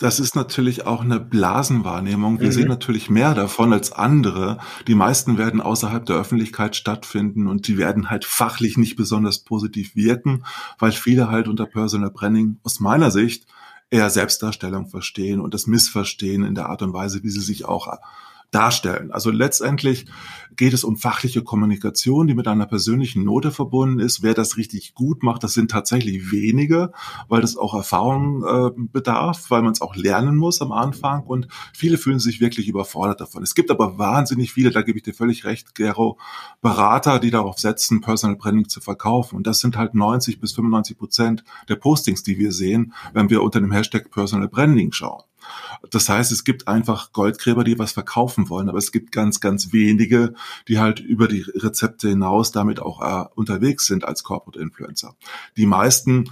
das 0.00 0.20
ist 0.20 0.36
natürlich 0.36 0.86
auch 0.86 1.00
eine 1.00 1.18
Blasenwahrnehmung. 1.18 2.38
Wir 2.38 2.46
mhm. 2.46 2.52
sehen 2.52 2.68
natürlich 2.68 3.10
mehr 3.10 3.34
davon 3.34 3.72
als 3.72 3.90
andere. 3.90 4.58
Die 4.86 4.94
meisten 4.94 5.38
werden 5.38 5.60
außerhalb 5.60 6.06
der 6.06 6.16
Öffentlichkeit 6.16 6.76
stattfinden 6.76 7.48
und 7.48 7.66
die 7.66 7.78
werden 7.78 8.08
halt 8.08 8.24
fachlich 8.24 8.78
nicht 8.78 8.94
besonders 8.94 9.40
positiv 9.40 9.96
wirken, 9.96 10.44
weil 10.78 10.92
viele 10.92 11.30
halt 11.30 11.48
unter 11.48 11.66
Personal 11.66 12.12
Branding 12.12 12.58
aus 12.62 12.78
meiner 12.78 13.10
Sicht 13.10 13.46
eher 13.90 14.08
Selbstdarstellung 14.08 14.86
verstehen 14.88 15.40
und 15.40 15.52
das 15.52 15.66
Missverstehen 15.66 16.44
in 16.44 16.54
der 16.54 16.68
Art 16.68 16.82
und 16.82 16.92
Weise, 16.92 17.24
wie 17.24 17.30
sie 17.30 17.40
sich 17.40 17.64
auch 17.64 17.88
darstellen. 18.50 19.12
Also 19.12 19.30
letztendlich 19.30 20.06
geht 20.56 20.72
es 20.72 20.82
um 20.82 20.96
fachliche 20.96 21.42
Kommunikation, 21.42 22.26
die 22.26 22.34
mit 22.34 22.48
einer 22.48 22.66
persönlichen 22.66 23.24
Note 23.24 23.50
verbunden 23.50 24.00
ist. 24.00 24.22
Wer 24.22 24.34
das 24.34 24.56
richtig 24.56 24.94
gut 24.94 25.22
macht, 25.22 25.44
das 25.44 25.52
sind 25.52 25.70
tatsächlich 25.70 26.32
wenige, 26.32 26.92
weil 27.28 27.42
das 27.42 27.56
auch 27.56 27.74
Erfahrung 27.74 28.42
äh, 28.44 28.70
bedarf, 28.76 29.50
weil 29.50 29.62
man 29.62 29.72
es 29.72 29.80
auch 29.80 29.94
lernen 29.96 30.36
muss 30.36 30.62
am 30.62 30.72
Anfang 30.72 31.24
und 31.24 31.48
viele 31.74 31.98
fühlen 31.98 32.18
sich 32.18 32.40
wirklich 32.40 32.68
überfordert 32.68 33.20
davon. 33.20 33.42
Es 33.42 33.54
gibt 33.54 33.70
aber 33.70 33.98
wahnsinnig 33.98 34.52
viele, 34.52 34.70
da 34.70 34.82
gebe 34.82 34.98
ich 34.98 35.04
dir 35.04 35.14
völlig 35.14 35.44
recht, 35.44 35.74
Gero, 35.74 36.18
Berater, 36.62 37.18
die 37.20 37.30
darauf 37.30 37.58
setzen, 37.58 38.00
Personal 38.00 38.36
Branding 38.36 38.68
zu 38.68 38.80
verkaufen. 38.80 39.36
Und 39.36 39.46
das 39.46 39.60
sind 39.60 39.76
halt 39.76 39.94
90 39.94 40.40
bis 40.40 40.52
95 40.52 40.98
Prozent 40.98 41.44
der 41.68 41.76
Postings, 41.76 42.22
die 42.22 42.38
wir 42.38 42.52
sehen, 42.52 42.94
wenn 43.12 43.30
wir 43.30 43.42
unter 43.42 43.60
dem 43.60 43.72
Hashtag 43.72 44.10
Personal 44.10 44.48
Branding 44.48 44.92
schauen. 44.92 45.22
Das 45.90 46.08
heißt, 46.08 46.32
es 46.32 46.44
gibt 46.44 46.68
einfach 46.68 47.12
Goldgräber, 47.12 47.64
die 47.64 47.78
was 47.78 47.92
verkaufen 47.92 48.48
wollen, 48.48 48.68
aber 48.68 48.78
es 48.78 48.92
gibt 48.92 49.12
ganz, 49.12 49.40
ganz 49.40 49.72
wenige, 49.72 50.34
die 50.66 50.78
halt 50.78 51.00
über 51.00 51.28
die 51.28 51.42
Rezepte 51.42 52.08
hinaus 52.08 52.52
damit 52.52 52.80
auch 52.80 53.00
äh, 53.00 53.28
unterwegs 53.34 53.86
sind 53.86 54.04
als 54.04 54.22
Corporate 54.22 54.60
Influencer. 54.60 55.14
Die 55.56 55.66
meisten 55.66 56.30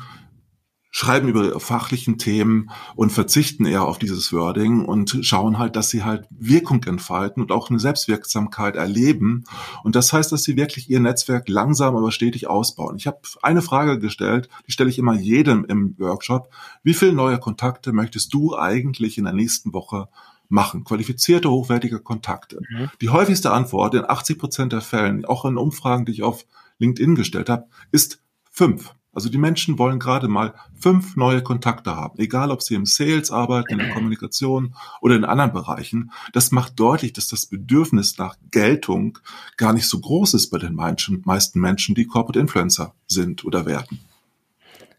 schreiben 0.96 1.28
über 1.28 1.60
fachlichen 1.60 2.16
Themen 2.16 2.70
und 2.94 3.12
verzichten 3.12 3.66
eher 3.66 3.82
auf 3.82 3.98
dieses 3.98 4.32
Wording 4.32 4.82
und 4.82 5.18
schauen 5.20 5.58
halt, 5.58 5.76
dass 5.76 5.90
sie 5.90 6.04
halt 6.04 6.26
Wirkung 6.30 6.82
entfalten 6.84 7.42
und 7.42 7.52
auch 7.52 7.68
eine 7.68 7.78
Selbstwirksamkeit 7.78 8.76
erleben. 8.76 9.44
Und 9.84 9.94
das 9.94 10.14
heißt, 10.14 10.32
dass 10.32 10.44
sie 10.44 10.56
wirklich 10.56 10.88
ihr 10.88 11.00
Netzwerk 11.00 11.50
langsam, 11.50 11.96
aber 11.96 12.12
stetig 12.12 12.46
ausbauen. 12.46 12.96
Ich 12.96 13.06
habe 13.06 13.18
eine 13.42 13.60
Frage 13.60 13.98
gestellt, 13.98 14.48
die 14.66 14.72
stelle 14.72 14.88
ich 14.88 14.98
immer 14.98 15.12
jedem 15.12 15.66
im 15.66 15.94
Workshop. 15.98 16.48
Wie 16.82 16.94
viele 16.94 17.12
neue 17.12 17.38
Kontakte 17.38 17.92
möchtest 17.92 18.32
du 18.32 18.56
eigentlich 18.56 19.18
in 19.18 19.24
der 19.24 19.34
nächsten 19.34 19.74
Woche 19.74 20.08
machen? 20.48 20.84
Qualifizierte, 20.84 21.50
hochwertige 21.50 22.00
Kontakte. 22.00 22.62
Mhm. 22.70 22.90
Die 23.02 23.10
häufigste 23.10 23.50
Antwort 23.50 23.92
in 23.92 24.08
80 24.08 24.38
Prozent 24.38 24.72
der 24.72 24.80
Fällen, 24.80 25.26
auch 25.26 25.44
in 25.44 25.58
Umfragen, 25.58 26.06
die 26.06 26.12
ich 26.12 26.22
auf 26.22 26.46
LinkedIn 26.78 27.16
gestellt 27.16 27.50
habe, 27.50 27.66
ist 27.92 28.22
fünf. 28.50 28.94
Also 29.16 29.30
die 29.30 29.38
Menschen 29.38 29.78
wollen 29.78 29.98
gerade 29.98 30.28
mal 30.28 30.52
fünf 30.78 31.16
neue 31.16 31.42
Kontakte 31.42 31.96
haben, 31.96 32.18
egal 32.18 32.50
ob 32.50 32.62
sie 32.62 32.74
im 32.74 32.84
Sales 32.84 33.30
arbeiten, 33.30 33.72
in 33.72 33.78
der 33.78 33.94
Kommunikation 33.94 34.74
oder 35.00 35.16
in 35.16 35.24
anderen 35.24 35.54
Bereichen. 35.54 36.12
Das 36.34 36.52
macht 36.52 36.78
deutlich, 36.78 37.14
dass 37.14 37.26
das 37.26 37.46
Bedürfnis 37.46 38.18
nach 38.18 38.36
Geltung 38.50 39.18
gar 39.56 39.72
nicht 39.72 39.88
so 39.88 40.00
groß 40.00 40.34
ist 40.34 40.50
bei 40.50 40.58
den 40.58 40.74
meisten 40.74 41.60
Menschen, 41.60 41.94
die 41.94 42.04
Corporate 42.04 42.38
Influencer 42.38 42.92
sind 43.06 43.42
oder 43.46 43.64
werden. 43.64 44.00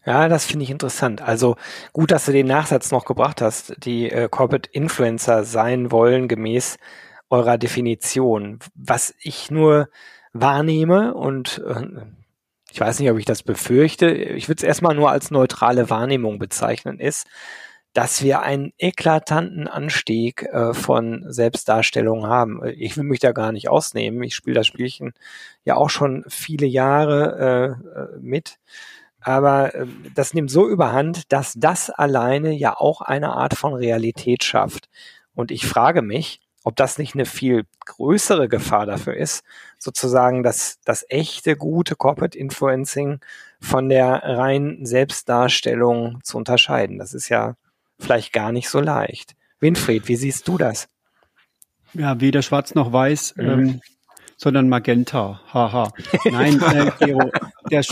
Ja, 0.04 0.28
das 0.28 0.46
finde 0.46 0.64
ich 0.64 0.70
interessant. 0.70 1.22
Also 1.22 1.54
gut, 1.92 2.10
dass 2.10 2.24
du 2.24 2.32
den 2.32 2.48
Nachsatz 2.48 2.90
noch 2.90 3.04
gebracht 3.04 3.40
hast, 3.40 3.76
die 3.84 4.10
äh, 4.10 4.28
Corporate 4.28 4.68
Influencer 4.72 5.44
sein 5.44 5.92
wollen 5.92 6.26
gemäß 6.26 6.78
eurer 7.30 7.56
Definition. 7.56 8.58
Was 8.74 9.14
ich 9.20 9.52
nur 9.52 9.88
wahrnehme 10.32 11.14
und 11.14 11.62
äh, 11.64 11.86
ich 12.70 12.80
weiß 12.80 12.98
nicht, 13.00 13.10
ob 13.10 13.18
ich 13.18 13.24
das 13.24 13.42
befürchte, 13.42 14.10
ich 14.10 14.48
würde 14.48 14.58
es 14.58 14.64
erstmal 14.64 14.94
nur 14.94 15.10
als 15.10 15.30
neutrale 15.30 15.90
Wahrnehmung 15.90 16.38
bezeichnen, 16.38 17.00
ist, 17.00 17.26
dass 17.94 18.22
wir 18.22 18.42
einen 18.42 18.72
eklatanten 18.78 19.66
Anstieg 19.66 20.42
äh, 20.42 20.74
von 20.74 21.24
Selbstdarstellung 21.26 22.26
haben. 22.26 22.60
Ich 22.76 22.96
will 22.96 23.04
mich 23.04 23.20
da 23.20 23.32
gar 23.32 23.50
nicht 23.50 23.68
ausnehmen. 23.68 24.22
Ich 24.22 24.34
spiele 24.34 24.56
das 24.56 24.66
Spielchen 24.66 25.14
ja 25.64 25.76
auch 25.76 25.90
schon 25.90 26.24
viele 26.28 26.66
Jahre 26.66 27.80
äh 28.14 28.18
mit. 28.20 28.58
Aber 29.20 29.74
äh, 29.74 29.86
das 30.14 30.34
nimmt 30.34 30.50
so 30.50 30.68
überhand, 30.68 31.32
dass 31.32 31.54
das 31.56 31.90
alleine 31.90 32.52
ja 32.52 32.76
auch 32.76 33.00
eine 33.00 33.32
Art 33.32 33.54
von 33.54 33.74
Realität 33.74 34.44
schafft. 34.44 34.88
Und 35.34 35.50
ich 35.50 35.66
frage 35.66 36.02
mich, 36.02 36.40
ob 36.64 36.76
das 36.76 36.98
nicht 36.98 37.14
eine 37.14 37.24
viel 37.24 37.64
größere 37.86 38.48
Gefahr 38.48 38.86
dafür 38.86 39.16
ist, 39.16 39.44
sozusagen 39.78 40.42
das, 40.42 40.78
das 40.84 41.04
echte, 41.08 41.56
gute 41.56 41.96
Corporate 41.96 42.36
Influencing 42.36 43.20
von 43.60 43.88
der 43.88 44.22
reinen 44.22 44.84
Selbstdarstellung 44.84 46.20
zu 46.22 46.36
unterscheiden. 46.36 46.98
Das 46.98 47.14
ist 47.14 47.28
ja 47.28 47.54
vielleicht 47.98 48.32
gar 48.32 48.52
nicht 48.52 48.68
so 48.68 48.80
leicht. 48.80 49.34
Winfried, 49.60 50.08
wie 50.08 50.16
siehst 50.16 50.46
du 50.46 50.58
das? 50.58 50.88
Ja, 51.94 52.20
weder 52.20 52.42
schwarz 52.42 52.74
noch 52.74 52.92
weiß, 52.92 53.36
mhm. 53.36 53.48
ähm, 53.48 53.80
sondern 54.38 54.68
magenta. 54.68 55.40
Haha. 55.52 55.92
Nein, 56.30 56.62
äh, 56.74 56.90
Gero, 56.98 57.30
der, 57.70 57.82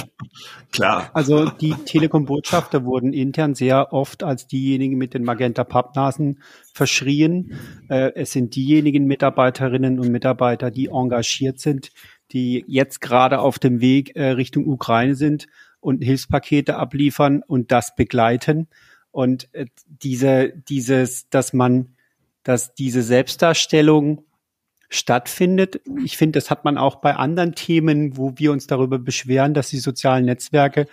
Klar. 0.73 1.11
Also 1.13 1.51
die 1.51 1.75
Telekom-Botschafter 1.75 2.85
wurden 2.85 3.13
intern 3.13 3.55
sehr 3.55 3.93
oft 3.93 4.23
als 4.23 4.47
diejenigen 4.47 4.97
mit 4.97 5.13
den 5.13 5.25
Magenta-Pappnasen 5.25 6.41
verschrien. 6.73 7.59
Äh, 7.89 8.13
es 8.15 8.33
sind 8.33 8.55
diejenigen 8.55 9.07
Mitarbeiterinnen 9.07 9.99
und 9.99 10.11
Mitarbeiter, 10.11 10.71
die 10.71 10.87
engagiert 10.87 11.59
sind, 11.59 11.91
die 12.31 12.65
jetzt 12.69 13.01
gerade 13.01 13.41
auf 13.41 13.59
dem 13.59 13.81
Weg 13.81 14.15
äh, 14.15 14.31
Richtung 14.31 14.69
Ukraine 14.69 15.17
sind 15.17 15.49
und 15.81 16.03
Hilfspakete 16.03 16.77
abliefern 16.77 17.43
und 17.45 17.73
das 17.73 17.97
begleiten. 17.97 18.69
Und 19.11 19.53
äh, 19.53 19.67
diese, 19.89 20.53
dieses, 20.69 21.29
dass 21.29 21.53
man, 21.53 21.97
dass 22.45 22.75
diese 22.75 23.03
Selbstdarstellung 23.03 24.26
stattfindet. 24.89 25.81
Ich 26.05 26.17
finde, 26.17 26.39
das 26.39 26.51
hat 26.51 26.65
man 26.65 26.79
auch 26.79 26.97
bei 26.97 27.15
anderen 27.17 27.55
Themen, 27.55 28.17
wo 28.17 28.35
wir 28.37 28.53
uns 28.53 28.67
darüber 28.67 28.99
beschweren, 28.99 29.55
dass 29.55 29.71
die 29.71 29.79
sozialen 29.79 30.25
Netzwerke 30.25 30.87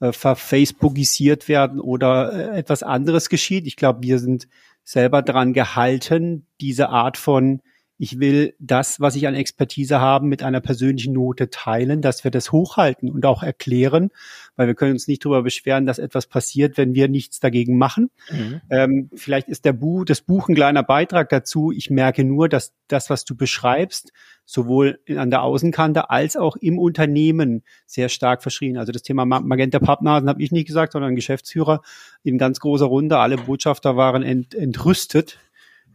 äh, 0.00 0.12
verfacebookisiert 0.12 1.48
werden 1.48 1.80
oder 1.80 2.32
äh, 2.32 2.58
etwas 2.58 2.82
anderes 2.82 3.28
geschieht. 3.28 3.66
Ich 3.66 3.76
glaube, 3.76 4.02
wir 4.02 4.18
sind 4.18 4.48
selber 4.84 5.22
daran 5.22 5.52
gehalten, 5.52 6.46
diese 6.60 6.88
Art 6.88 7.16
von 7.16 7.62
ich 7.98 8.18
will 8.18 8.54
das, 8.58 9.00
was 9.00 9.14
ich 9.16 9.28
an 9.28 9.34
Expertise 9.34 10.00
habe, 10.00 10.26
mit 10.26 10.42
einer 10.42 10.60
persönlichen 10.60 11.12
Note 11.12 11.50
teilen, 11.50 12.02
dass 12.02 12.24
wir 12.24 12.30
das 12.30 12.50
hochhalten 12.50 13.10
und 13.10 13.24
auch 13.26 13.42
erklären, 13.42 14.10
weil 14.56 14.66
wir 14.66 14.74
können 14.74 14.92
uns 14.92 15.06
nicht 15.06 15.24
darüber 15.24 15.42
beschweren, 15.42 15.86
dass 15.86 15.98
etwas 15.98 16.26
passiert, 16.26 16.76
wenn 16.78 16.94
wir 16.94 17.08
nichts 17.08 17.38
dagegen 17.38 17.78
machen. 17.78 18.10
Mhm. 18.30 18.60
Ähm, 18.70 19.10
vielleicht 19.14 19.48
ist 19.48 19.64
der 19.64 19.72
Buch, 19.72 20.04
das 20.04 20.20
Buch 20.20 20.48
ein 20.48 20.54
kleiner 20.54 20.82
Beitrag 20.82 21.28
dazu. 21.28 21.70
Ich 21.70 21.90
merke 21.90 22.24
nur, 22.24 22.48
dass 22.48 22.72
das, 22.88 23.08
was 23.10 23.24
du 23.24 23.36
beschreibst, 23.36 24.12
sowohl 24.44 24.98
an 25.16 25.30
der 25.30 25.42
Außenkante 25.42 26.10
als 26.10 26.36
auch 26.36 26.56
im 26.56 26.78
Unternehmen 26.78 27.62
sehr 27.86 28.08
stark 28.08 28.42
verschrien. 28.42 28.78
Also 28.78 28.92
das 28.92 29.02
Thema 29.02 29.24
Magenta 29.24 29.78
Pappnasen 29.78 30.28
habe 30.28 30.42
ich 30.42 30.50
nicht 30.50 30.66
gesagt, 30.66 30.92
sondern 30.92 31.14
Geschäftsführer 31.14 31.82
in 32.24 32.38
ganz 32.38 32.58
großer 32.60 32.86
Runde. 32.86 33.18
Alle 33.18 33.36
Botschafter 33.36 33.96
waren 33.96 34.22
ent, 34.22 34.54
entrüstet 34.54 35.38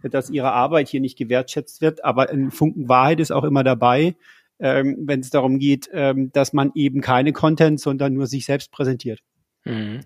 dass 0.03 0.29
ihre 0.29 0.51
Arbeit 0.51 0.89
hier 0.89 1.01
nicht 1.01 1.17
gewertschätzt 1.17 1.81
wird. 1.81 2.03
Aber 2.03 2.29
ein 2.29 2.51
Funken 2.51 2.89
Wahrheit 2.89 3.19
ist 3.19 3.31
auch 3.31 3.43
immer 3.43 3.63
dabei, 3.63 4.15
ähm, 4.59 4.97
wenn 5.01 5.19
es 5.19 5.29
darum 5.29 5.59
geht, 5.59 5.89
ähm, 5.93 6.31
dass 6.31 6.53
man 6.53 6.71
eben 6.75 7.01
keine 7.01 7.33
Content, 7.33 7.79
sondern 7.79 8.13
nur 8.13 8.27
sich 8.27 8.45
selbst 8.45 8.71
präsentiert. 8.71 9.19
Mhm. 9.65 10.01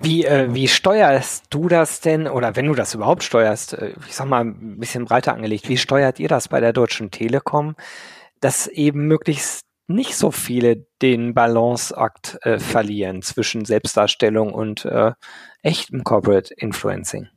Wie, 0.00 0.24
äh, 0.24 0.52
wie 0.54 0.68
steuerst 0.68 1.46
du 1.50 1.68
das 1.68 2.00
denn, 2.00 2.28
oder 2.28 2.56
wenn 2.56 2.66
du 2.66 2.74
das 2.74 2.94
überhaupt 2.94 3.22
steuerst, 3.22 3.72
äh, 3.72 3.94
ich 4.06 4.14
sag 4.14 4.28
mal 4.28 4.44
ein 4.44 4.78
bisschen 4.78 5.06
breiter 5.06 5.32
angelegt, 5.32 5.68
wie 5.68 5.78
steuert 5.78 6.20
ihr 6.20 6.28
das 6.28 6.48
bei 6.48 6.60
der 6.60 6.72
Deutschen 6.72 7.10
Telekom, 7.10 7.74
dass 8.40 8.66
eben 8.66 9.06
möglichst 9.06 9.62
nicht 9.88 10.14
so 10.14 10.30
viele 10.30 10.86
den 11.00 11.32
Balanceakt 11.32 12.38
äh, 12.42 12.58
verlieren 12.58 13.22
zwischen 13.22 13.64
Selbstdarstellung 13.64 14.52
und 14.52 14.84
äh, 14.84 15.12
echtem 15.62 16.04
Corporate 16.04 16.52
Influencing? 16.54 17.28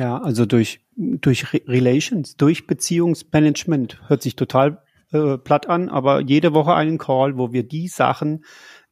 Ja, 0.00 0.16
also 0.16 0.46
durch, 0.46 0.80
durch 0.96 1.52
Relations, 1.52 2.38
durch 2.38 2.66
Beziehungsmanagement. 2.66 4.00
Hört 4.08 4.22
sich 4.22 4.34
total 4.34 4.82
äh, 5.12 5.36
platt 5.36 5.68
an, 5.68 5.90
aber 5.90 6.22
jede 6.22 6.54
Woche 6.54 6.72
einen 6.74 6.96
Call, 6.96 7.36
wo 7.36 7.52
wir 7.52 7.64
die 7.68 7.86
Sachen, 7.86 8.46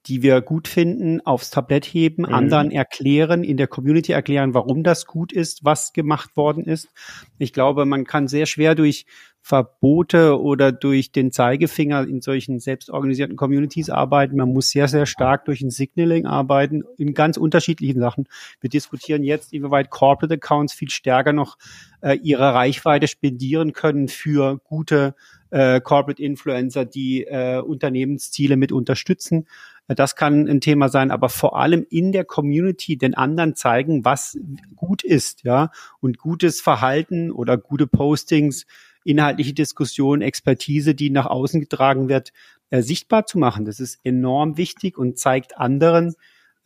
die 0.05 0.21
wir 0.21 0.43
gut 0.43 0.69
finden, 0.69 1.23
aufs 1.23 1.49
Tablett 1.49 1.87
heben, 1.87 2.25
mhm. 2.25 2.35
anderen 2.35 2.71
erklären, 2.71 3.43
in 3.43 3.57
der 3.57 3.69
Community 3.69 4.13
erklären, 4.13 4.53
warum 4.53 4.83
das 4.83 5.07
gut 5.07 5.33
ist, 5.33 5.65
was 5.65 5.95
gemacht 5.95 6.37
worden 6.37 6.65
ist. 6.65 6.91
Ich 7.39 7.55
glaube, 7.55 7.87
man 7.87 8.05
kann 8.05 8.29
sehr 8.29 8.45
schwer 8.45 8.75
durch 8.75 9.07
Verbote 9.49 10.39
oder 10.39 10.73
durch 10.73 11.11
den 11.11 11.33
Zeigefinger 11.33 12.07
in 12.07 12.21
solchen 12.21 12.61
selbstorganisierten 12.61 13.35
Communities 13.35 13.89
arbeiten. 13.89 14.37
Man 14.37 14.53
muss 14.53 14.69
sehr, 14.69 14.89
sehr 14.89 15.07
stark 15.07 15.47
durch 15.47 15.63
ein 15.63 15.71
Signaling 15.71 16.27
arbeiten 16.27 16.83
in 16.99 17.15
ganz 17.15 17.39
unterschiedlichen 17.39 17.99
Sachen. 17.99 18.29
Wir 18.61 18.69
diskutieren 18.69 19.23
jetzt, 19.23 19.55
inwieweit 19.55 19.89
Corporate 19.89 20.35
Accounts 20.35 20.75
viel 20.75 20.91
stärker 20.91 21.33
noch 21.33 21.57
äh, 22.03 22.19
ihre 22.23 22.53
Reichweite 22.53 23.09
spendieren 23.09 23.73
können 23.73 24.09
für 24.09 24.59
gute 24.65 25.15
äh, 25.49 25.81
Corporate 25.81 26.23
Influencer, 26.23 26.85
die 26.85 27.25
äh, 27.25 27.59
Unternehmensziele 27.59 28.59
mit 28.59 28.71
unterstützen. 28.71 29.47
Äh, 29.87 29.95
das 29.95 30.15
kann 30.15 30.47
ein 30.47 30.61
Thema 30.61 30.91
sein, 30.91 31.11
aber 31.11 31.31
vor 31.31 31.59
allem 31.59 31.87
in 31.89 32.13
der 32.13 32.27
Community 32.27 32.99
den 32.99 33.15
anderen 33.15 33.55
zeigen, 33.55 34.05
was 34.05 34.39
gut 34.77 35.03
ist, 35.03 35.43
ja, 35.45 35.71
und 36.01 36.19
gutes 36.19 36.61
Verhalten 36.61 37.31
oder 37.31 37.57
gute 37.57 37.87
Postings 37.87 38.67
inhaltliche 39.09 39.55
Diskussion, 39.55 40.23
Expertise, 40.23 40.95
die 40.95 41.11
nach 41.11 41.27
außen 41.27 41.61
getragen 41.61 42.09
wird, 42.09 42.33
äh, 42.71 42.83
sichtbar 42.83 43.27
zu 43.27 43.39
machen. 43.39 43.65
Das 43.65 43.81
ist 43.81 43.99
enorm 44.05 44.57
wichtig 44.57 44.99
und 44.99 45.19
zeigt 45.19 45.59
anderen, 45.59 46.15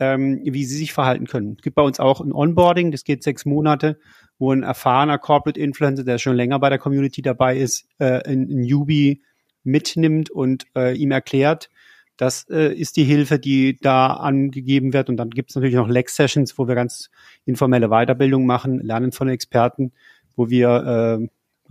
ähm, 0.00 0.40
wie 0.44 0.64
sie 0.64 0.76
sich 0.76 0.92
verhalten 0.92 1.26
können. 1.26 1.54
Es 1.56 1.62
gibt 1.62 1.76
bei 1.76 1.82
uns 1.82 2.00
auch 2.00 2.20
ein 2.20 2.32
Onboarding, 2.32 2.90
das 2.90 3.04
geht 3.04 3.22
sechs 3.22 3.44
Monate, 3.44 3.98
wo 4.38 4.52
ein 4.52 4.62
erfahrener 4.62 5.18
Corporate 5.18 5.60
Influencer, 5.60 6.04
der 6.04 6.18
schon 6.18 6.36
länger 6.36 6.58
bei 6.58 6.68
der 6.68 6.78
Community 6.78 7.22
dabei 7.22 7.56
ist, 7.56 7.86
äh, 7.98 8.22
ein, 8.24 8.48
ein 8.50 8.62
Newbie 8.62 9.22
mitnimmt 9.62 10.30
und 10.30 10.66
äh, 10.74 10.96
ihm 10.96 11.12
erklärt, 11.12 11.70
das 12.16 12.48
äh, 12.50 12.74
ist 12.74 12.96
die 12.96 13.04
Hilfe, 13.04 13.38
die 13.38 13.78
da 13.80 14.08
angegeben 14.08 14.92
wird. 14.92 15.08
Und 15.08 15.16
dann 15.16 15.30
gibt 15.30 15.50
es 15.50 15.56
natürlich 15.56 15.76
noch 15.76 15.88
Lex-Sessions, 15.88 16.58
wo 16.58 16.68
wir 16.68 16.74
ganz 16.74 17.10
informelle 17.44 17.88
Weiterbildung 17.88 18.44
machen, 18.46 18.80
lernen 18.80 19.12
von 19.12 19.28
Experten, 19.28 19.92
wo 20.36 20.50
wir 20.50 21.20
äh, 21.20 21.28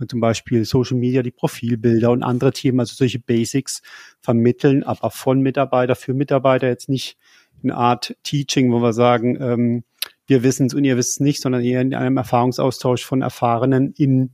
zum 0.08 0.20
Beispiel 0.20 0.64
Social 0.64 0.96
Media, 0.96 1.22
die 1.22 1.30
Profilbilder 1.30 2.10
und 2.10 2.22
andere 2.22 2.52
Themen, 2.52 2.80
also 2.80 2.94
solche 2.94 3.18
Basics 3.18 3.82
vermitteln, 4.20 4.82
aber 4.82 5.10
von 5.10 5.40
Mitarbeiter 5.40 5.94
für 5.94 6.14
Mitarbeiter 6.14 6.68
jetzt 6.68 6.88
nicht 6.88 7.16
eine 7.62 7.76
Art 7.76 8.16
Teaching, 8.22 8.72
wo 8.72 8.80
wir 8.80 8.92
sagen, 8.92 9.40
ähm, 9.40 9.84
wir 10.26 10.42
wissen 10.42 10.66
es 10.66 10.74
und 10.74 10.84
ihr 10.84 10.96
wisst 10.96 11.12
es 11.12 11.20
nicht, 11.20 11.40
sondern 11.40 11.62
eher 11.62 11.80
in 11.80 11.94
einem 11.94 12.16
Erfahrungsaustausch 12.16 13.04
von 13.04 13.22
Erfahrenen 13.22 13.92
in 13.96 14.30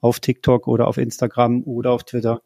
auf 0.00 0.20
TikTok 0.20 0.66
oder 0.66 0.88
auf 0.88 0.96
Instagram 0.96 1.62
oder 1.64 1.92
auf 1.92 2.04
Twitter, 2.04 2.42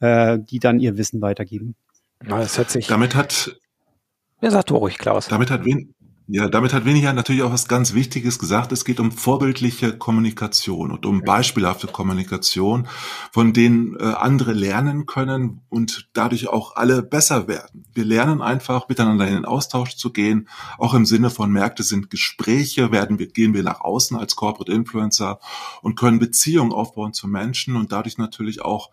äh, 0.00 0.38
die 0.38 0.58
dann 0.58 0.80
ihr 0.80 0.98
Wissen 0.98 1.20
weitergeben. 1.20 1.74
das 2.20 2.58
hört 2.58 2.70
sich. 2.70 2.86
Damit 2.86 3.14
hat. 3.14 3.56
Ja, 4.40 4.50
sag 4.50 4.66
du 4.66 4.76
ruhig, 4.76 4.98
Klaus. 4.98 5.28
Damit 5.28 5.50
hat 5.50 5.64
wen, 5.64 5.94
ja, 6.30 6.50
damit 6.50 6.74
hat 6.74 6.84
Weniger 6.84 7.14
natürlich 7.14 7.42
auch 7.42 7.52
was 7.52 7.68
ganz 7.68 7.94
Wichtiges 7.94 8.38
gesagt. 8.38 8.70
Es 8.70 8.84
geht 8.84 9.00
um 9.00 9.12
vorbildliche 9.12 9.96
Kommunikation 9.96 10.90
und 10.90 11.06
um 11.06 11.22
beispielhafte 11.22 11.86
Kommunikation, 11.86 12.86
von 13.32 13.54
denen 13.54 13.96
äh, 13.98 14.02
andere 14.02 14.52
lernen 14.52 15.06
können 15.06 15.62
und 15.70 16.10
dadurch 16.12 16.48
auch 16.48 16.76
alle 16.76 17.02
besser 17.02 17.48
werden. 17.48 17.86
Wir 17.94 18.04
lernen 18.04 18.42
einfach 18.42 18.90
miteinander 18.90 19.26
in 19.26 19.36
den 19.36 19.44
Austausch 19.46 19.96
zu 19.96 20.12
gehen, 20.12 20.50
auch 20.76 20.92
im 20.92 21.06
Sinne 21.06 21.30
von 21.30 21.50
Märkte 21.50 21.82
sind 21.82 22.10
Gespräche, 22.10 22.92
werden 22.92 23.18
wir, 23.18 23.28
gehen 23.28 23.54
wir 23.54 23.62
nach 23.62 23.80
außen 23.80 24.14
als 24.14 24.36
Corporate 24.36 24.70
Influencer 24.70 25.40
und 25.80 25.98
können 25.98 26.18
Beziehungen 26.18 26.72
aufbauen 26.72 27.14
zu 27.14 27.26
Menschen 27.26 27.74
und 27.74 27.90
dadurch 27.90 28.18
natürlich 28.18 28.60
auch 28.60 28.90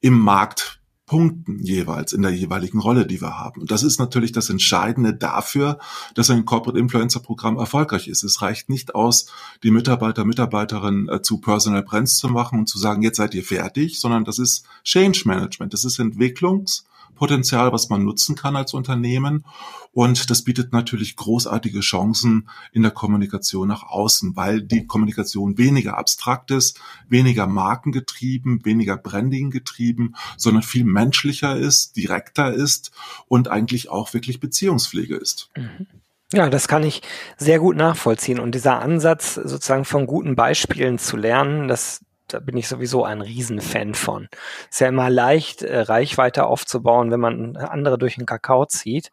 im 0.00 0.16
Markt 0.16 0.80
punkten 1.06 1.60
jeweils 1.60 2.12
in 2.12 2.22
der 2.22 2.32
jeweiligen 2.32 2.80
Rolle, 2.80 3.06
die 3.06 3.20
wir 3.20 3.38
haben. 3.38 3.60
Und 3.60 3.70
das 3.70 3.84
ist 3.84 3.98
natürlich 3.98 4.32
das 4.32 4.50
Entscheidende 4.50 5.14
dafür, 5.14 5.78
dass 6.14 6.30
ein 6.30 6.44
Corporate 6.44 6.78
Influencer 6.78 7.20
Programm 7.20 7.56
erfolgreich 7.56 8.08
ist. 8.08 8.24
Es 8.24 8.42
reicht 8.42 8.68
nicht 8.68 8.94
aus, 8.94 9.26
die 9.62 9.70
Mitarbeiter, 9.70 10.24
Mitarbeiterinnen 10.24 11.08
äh, 11.08 11.22
zu 11.22 11.38
Personal 11.38 11.84
Brands 11.84 12.18
zu 12.18 12.28
machen 12.28 12.58
und 12.58 12.68
zu 12.68 12.78
sagen, 12.78 13.02
jetzt 13.02 13.16
seid 13.16 13.34
ihr 13.34 13.44
fertig, 13.44 14.00
sondern 14.00 14.24
das 14.24 14.38
ist 14.38 14.66
Change 14.82 15.22
Management. 15.26 15.72
Das 15.72 15.84
ist 15.84 16.00
Entwicklungs- 16.00 16.82
Potenzial, 17.16 17.72
was 17.72 17.88
man 17.88 18.04
nutzen 18.04 18.36
kann 18.36 18.54
als 18.54 18.72
Unternehmen. 18.74 19.44
Und 19.92 20.30
das 20.30 20.42
bietet 20.42 20.72
natürlich 20.72 21.16
großartige 21.16 21.80
Chancen 21.80 22.48
in 22.70 22.82
der 22.82 22.92
Kommunikation 22.92 23.66
nach 23.66 23.82
außen, 23.82 24.36
weil 24.36 24.62
die 24.62 24.86
Kommunikation 24.86 25.58
weniger 25.58 25.98
abstrakt 25.98 26.52
ist, 26.52 26.78
weniger 27.08 27.48
markengetrieben, 27.48 28.64
weniger 28.64 28.96
Branding 28.96 29.50
getrieben, 29.50 30.14
sondern 30.36 30.62
viel 30.62 30.84
menschlicher 30.84 31.56
ist, 31.56 31.96
direkter 31.96 32.52
ist 32.52 32.92
und 33.26 33.48
eigentlich 33.48 33.88
auch 33.88 34.14
wirklich 34.14 34.38
Beziehungspflege 34.38 35.16
ist. 35.16 35.50
Mhm. 35.56 35.86
Ja, 36.32 36.50
das 36.50 36.66
kann 36.66 36.82
ich 36.82 37.02
sehr 37.36 37.60
gut 37.60 37.76
nachvollziehen. 37.76 38.40
Und 38.40 38.54
dieser 38.54 38.80
Ansatz, 38.80 39.34
sozusagen 39.34 39.84
von 39.84 40.06
guten 40.06 40.34
Beispielen 40.34 40.98
zu 40.98 41.16
lernen, 41.16 41.68
das, 41.68 42.00
da 42.28 42.40
bin 42.40 42.56
ich 42.56 42.68
sowieso 42.68 43.04
ein 43.04 43.20
Riesenfan 43.20 43.94
von. 43.94 44.28
Ist 44.70 44.80
ja 44.80 44.88
immer 44.88 45.10
leicht, 45.10 45.62
äh, 45.62 45.80
Reichweite 45.80 46.46
aufzubauen, 46.46 47.10
wenn 47.10 47.20
man 47.20 47.56
andere 47.56 47.98
durch 47.98 48.16
den 48.16 48.26
Kakao 48.26 48.66
zieht. 48.66 49.10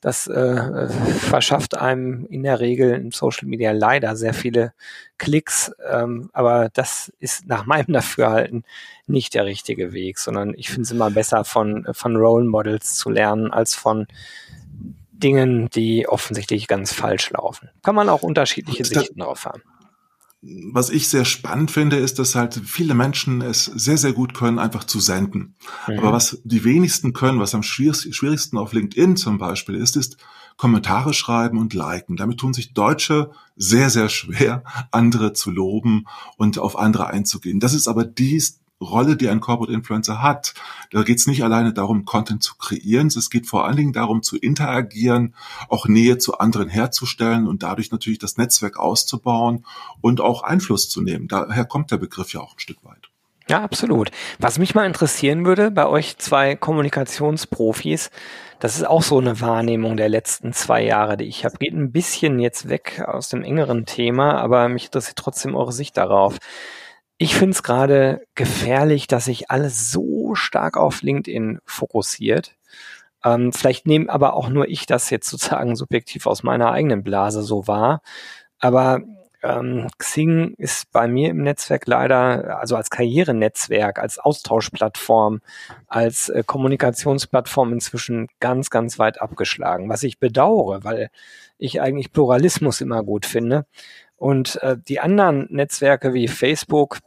Das 0.00 0.26
äh, 0.26 0.88
verschafft 1.18 1.76
einem 1.76 2.26
in 2.26 2.42
der 2.42 2.60
Regel 2.60 2.92
in 2.92 3.10
Social 3.10 3.48
Media 3.48 3.72
leider 3.72 4.14
sehr 4.14 4.34
viele 4.34 4.72
Klicks, 5.18 5.72
ähm, 5.90 6.30
aber 6.32 6.68
das 6.72 7.12
ist 7.18 7.46
nach 7.46 7.64
meinem 7.66 7.86
Dafürhalten 7.92 8.64
nicht 9.06 9.34
der 9.34 9.46
richtige 9.46 9.92
Weg, 9.92 10.18
sondern 10.18 10.54
ich 10.54 10.68
finde 10.68 10.82
es 10.82 10.90
immer 10.90 11.10
besser, 11.10 11.44
von, 11.44 11.86
von 11.92 12.16
Role 12.16 12.44
Models 12.44 12.94
zu 12.94 13.10
lernen, 13.10 13.50
als 13.50 13.74
von 13.74 14.06
Dingen, 15.12 15.70
die 15.70 16.06
offensichtlich 16.06 16.68
ganz 16.68 16.92
falsch 16.92 17.30
laufen. 17.30 17.70
Kann 17.82 17.94
man 17.94 18.08
auch 18.08 18.22
unterschiedliche 18.22 18.84
Sichten 18.84 19.20
drauf 19.20 19.46
haben. 19.46 19.62
Was 20.42 20.90
ich 20.90 21.08
sehr 21.08 21.24
spannend 21.24 21.70
finde, 21.70 21.96
ist, 21.96 22.18
dass 22.18 22.34
halt 22.34 22.60
viele 22.64 22.94
Menschen 22.94 23.40
es 23.40 23.64
sehr, 23.64 23.96
sehr 23.96 24.12
gut 24.12 24.34
können, 24.34 24.58
einfach 24.58 24.84
zu 24.84 25.00
senden. 25.00 25.56
Mhm. 25.88 25.98
Aber 25.98 26.12
was 26.12 26.40
die 26.44 26.64
wenigsten 26.64 27.12
können, 27.12 27.40
was 27.40 27.54
am 27.54 27.62
schwierigsten 27.62 28.58
auf 28.58 28.72
LinkedIn 28.72 29.16
zum 29.16 29.38
Beispiel 29.38 29.74
ist, 29.74 29.96
ist 29.96 30.16
Kommentare 30.56 31.12
schreiben 31.12 31.58
und 31.58 31.74
liken. 31.74 32.16
Damit 32.16 32.38
tun 32.38 32.54
sich 32.54 32.72
Deutsche 32.72 33.30
sehr, 33.56 33.90
sehr 33.90 34.08
schwer, 34.08 34.62
andere 34.90 35.32
zu 35.32 35.50
loben 35.50 36.06
und 36.36 36.58
auf 36.58 36.78
andere 36.78 37.08
einzugehen. 37.08 37.60
Das 37.60 37.74
ist 37.74 37.88
aber 37.88 38.04
dies 38.04 38.60
Rolle, 38.80 39.16
die 39.16 39.28
ein 39.28 39.40
Corporate 39.40 39.72
Influencer 39.72 40.22
hat. 40.22 40.54
Da 40.90 41.02
geht 41.02 41.18
es 41.18 41.26
nicht 41.26 41.42
alleine 41.42 41.72
darum, 41.72 42.04
Content 42.04 42.42
zu 42.42 42.56
kreieren, 42.56 43.06
es 43.06 43.30
geht 43.30 43.46
vor 43.46 43.64
allen 43.64 43.76
Dingen 43.76 43.92
darum, 43.92 44.22
zu 44.22 44.36
interagieren, 44.36 45.34
auch 45.68 45.86
Nähe 45.86 46.18
zu 46.18 46.38
anderen 46.38 46.68
herzustellen 46.68 47.46
und 47.46 47.62
dadurch 47.62 47.90
natürlich 47.90 48.18
das 48.18 48.36
Netzwerk 48.36 48.78
auszubauen 48.78 49.64
und 50.00 50.20
auch 50.20 50.42
Einfluss 50.42 50.88
zu 50.88 51.00
nehmen. 51.00 51.28
Daher 51.28 51.64
kommt 51.64 51.90
der 51.90 51.96
Begriff 51.96 52.32
ja 52.32 52.40
auch 52.40 52.54
ein 52.54 52.60
Stück 52.60 52.84
weit. 52.84 53.08
Ja, 53.48 53.62
absolut. 53.62 54.10
Was 54.40 54.58
mich 54.58 54.74
mal 54.74 54.86
interessieren 54.86 55.46
würde 55.46 55.70
bei 55.70 55.86
euch 55.86 56.18
zwei 56.18 56.56
Kommunikationsprofis, 56.56 58.10
das 58.58 58.76
ist 58.76 58.84
auch 58.84 59.04
so 59.04 59.20
eine 59.20 59.40
Wahrnehmung 59.40 59.96
der 59.96 60.08
letzten 60.08 60.52
zwei 60.52 60.82
Jahre, 60.82 61.16
die 61.16 61.26
ich 61.26 61.44
habe. 61.44 61.56
Geht 61.58 61.74
ein 61.74 61.92
bisschen 61.92 62.40
jetzt 62.40 62.68
weg 62.68 63.04
aus 63.06 63.28
dem 63.28 63.44
engeren 63.44 63.86
Thema, 63.86 64.40
aber 64.40 64.68
mich 64.68 64.86
interessiert 64.86 65.18
trotzdem 65.18 65.54
eure 65.54 65.72
Sicht 65.72 65.96
darauf. 65.96 66.38
Ich 67.18 67.34
finde 67.34 67.52
es 67.52 67.62
gerade 67.62 68.26
gefährlich, 68.34 69.06
dass 69.06 69.24
sich 69.26 69.50
alles 69.50 69.90
so 69.90 70.34
stark 70.34 70.76
auf 70.76 71.02
LinkedIn 71.02 71.60
fokussiert. 71.64 72.54
Ähm, 73.24 73.52
vielleicht 73.52 73.86
nehme 73.86 74.10
aber 74.10 74.34
auch 74.34 74.48
nur 74.50 74.68
ich 74.68 74.86
das 74.86 75.10
jetzt 75.10 75.28
sozusagen 75.30 75.76
subjektiv 75.76 76.26
aus 76.26 76.42
meiner 76.42 76.72
eigenen 76.72 77.02
Blase 77.02 77.42
so 77.42 77.66
wahr. 77.66 78.02
Aber 78.58 79.00
ähm, 79.42 79.88
Xing 79.98 80.54
ist 80.58 80.90
bei 80.92 81.08
mir 81.08 81.30
im 81.30 81.42
Netzwerk 81.42 81.86
leider, 81.86 82.58
also 82.58 82.76
als 82.76 82.90
Karrierenetzwerk, 82.90 83.98
als 83.98 84.18
Austauschplattform, 84.18 85.40
als 85.86 86.28
äh, 86.28 86.42
Kommunikationsplattform 86.44 87.72
inzwischen 87.72 88.28
ganz, 88.40 88.70
ganz 88.70 88.98
weit 88.98 89.20
abgeschlagen, 89.20 89.88
was 89.88 90.02
ich 90.02 90.18
bedauere, 90.18 90.84
weil 90.84 91.10
ich 91.58 91.80
eigentlich 91.80 92.12
Pluralismus 92.12 92.80
immer 92.80 93.02
gut 93.02 93.26
finde. 93.26 93.66
Und 94.16 94.60
äh, 94.62 94.76
die 94.76 95.00
anderen 95.00 95.46
Netzwerke 95.50 96.14
wie 96.14 96.28
Facebook 96.28 96.98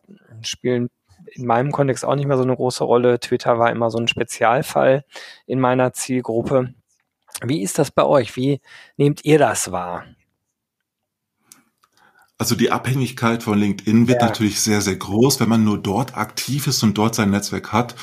spielen 0.41 0.89
in 1.31 1.45
meinem 1.45 1.71
Kontext 1.71 2.05
auch 2.05 2.15
nicht 2.15 2.27
mehr 2.27 2.37
so 2.37 2.43
eine 2.43 2.55
große 2.55 2.83
Rolle. 2.83 3.19
Twitter 3.19 3.59
war 3.59 3.71
immer 3.71 3.89
so 3.89 3.97
ein 3.97 4.07
Spezialfall 4.07 5.03
in 5.45 5.59
meiner 5.59 5.93
Zielgruppe. 5.93 6.73
Wie 7.43 7.61
ist 7.61 7.79
das 7.79 7.91
bei 7.91 8.03
euch? 8.03 8.35
Wie 8.35 8.61
nehmt 8.97 9.25
ihr 9.25 9.39
das 9.39 9.71
wahr? 9.71 10.05
Also 12.39 12.55
die 12.55 12.71
Abhängigkeit 12.71 13.43
von 13.43 13.59
LinkedIn 13.59 14.07
wird 14.07 14.21
ja. 14.21 14.27
natürlich 14.27 14.61
sehr, 14.61 14.79
sehr 14.79 14.95
groß, 14.95 15.41
wenn 15.41 15.49
man 15.49 15.65
nur 15.65 15.77
dort 15.77 16.15
aktiv 16.15 16.67
ist 16.67 16.81
und 16.83 16.97
dort 16.97 17.13
sein 17.13 17.31
Netzwerk 17.31 17.73
hat. 17.73 17.95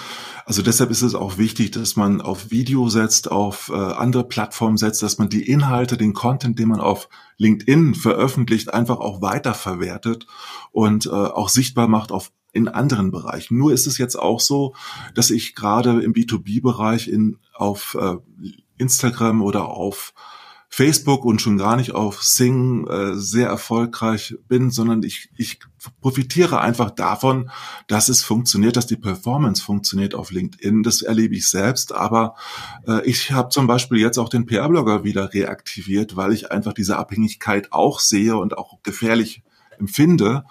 Also 0.44 0.60
deshalb 0.60 0.90
ist 0.90 1.00
es 1.00 1.14
auch 1.14 1.38
wichtig, 1.38 1.70
dass 1.70 1.96
man 1.96 2.20
auf 2.20 2.50
Video 2.50 2.90
setzt, 2.90 3.30
auf 3.30 3.70
äh, 3.70 3.74
andere 3.74 4.24
Plattformen 4.24 4.76
setzt, 4.76 5.02
dass 5.02 5.16
man 5.16 5.30
die 5.30 5.48
Inhalte, 5.48 5.96
den 5.96 6.12
Content, 6.12 6.58
den 6.58 6.68
man 6.68 6.80
auf 6.80 7.08
LinkedIn 7.38 7.94
veröffentlicht, 7.94 8.74
einfach 8.74 8.98
auch 8.98 9.22
weiterverwertet 9.22 10.26
und 10.70 11.06
äh, 11.06 11.10
auch 11.10 11.48
sichtbar 11.48 11.88
macht 11.88 12.12
auf 12.12 12.30
in 12.52 12.68
anderen 12.68 13.10
Bereichen. 13.10 13.56
Nur 13.56 13.72
ist 13.72 13.86
es 13.86 13.96
jetzt 13.96 14.16
auch 14.16 14.40
so, 14.40 14.74
dass 15.14 15.30
ich 15.30 15.54
gerade 15.54 16.02
im 16.02 16.12
B2B-Bereich 16.12 17.08
in 17.08 17.38
auf 17.54 17.96
äh, 17.98 18.16
Instagram 18.76 19.40
oder 19.40 19.68
auf 19.68 20.12
Facebook 20.68 21.24
und 21.24 21.40
schon 21.40 21.58
gar 21.58 21.76
nicht 21.76 21.92
auf 21.92 22.22
Sing 22.22 22.86
äh, 22.86 23.14
sehr 23.14 23.48
erfolgreich 23.48 24.36
bin, 24.48 24.70
sondern 24.70 25.02
ich, 25.02 25.30
ich 25.36 25.60
profitiere 26.00 26.60
einfach 26.60 26.90
davon, 26.90 27.50
dass 27.86 28.08
es 28.08 28.22
funktioniert, 28.22 28.76
dass 28.76 28.86
die 28.86 28.96
Performance 28.96 29.62
funktioniert 29.62 30.14
auf 30.14 30.30
LinkedIn. 30.30 30.82
Das 30.82 31.02
erlebe 31.02 31.36
ich 31.36 31.48
selbst, 31.48 31.94
aber 31.94 32.34
äh, 32.86 33.06
ich 33.08 33.32
habe 33.32 33.48
zum 33.50 33.66
Beispiel 33.66 33.98
jetzt 33.98 34.18
auch 34.18 34.28
den 34.28 34.46
PR-Blogger 34.46 35.04
wieder 35.04 35.32
reaktiviert, 35.32 36.16
weil 36.16 36.32
ich 36.32 36.50
einfach 36.50 36.72
diese 36.72 36.96
Abhängigkeit 36.96 37.72
auch 37.72 38.00
sehe 38.00 38.36
und 38.36 38.58
auch 38.58 38.82
gefährlich 38.82 39.42
empfinde 39.78 40.44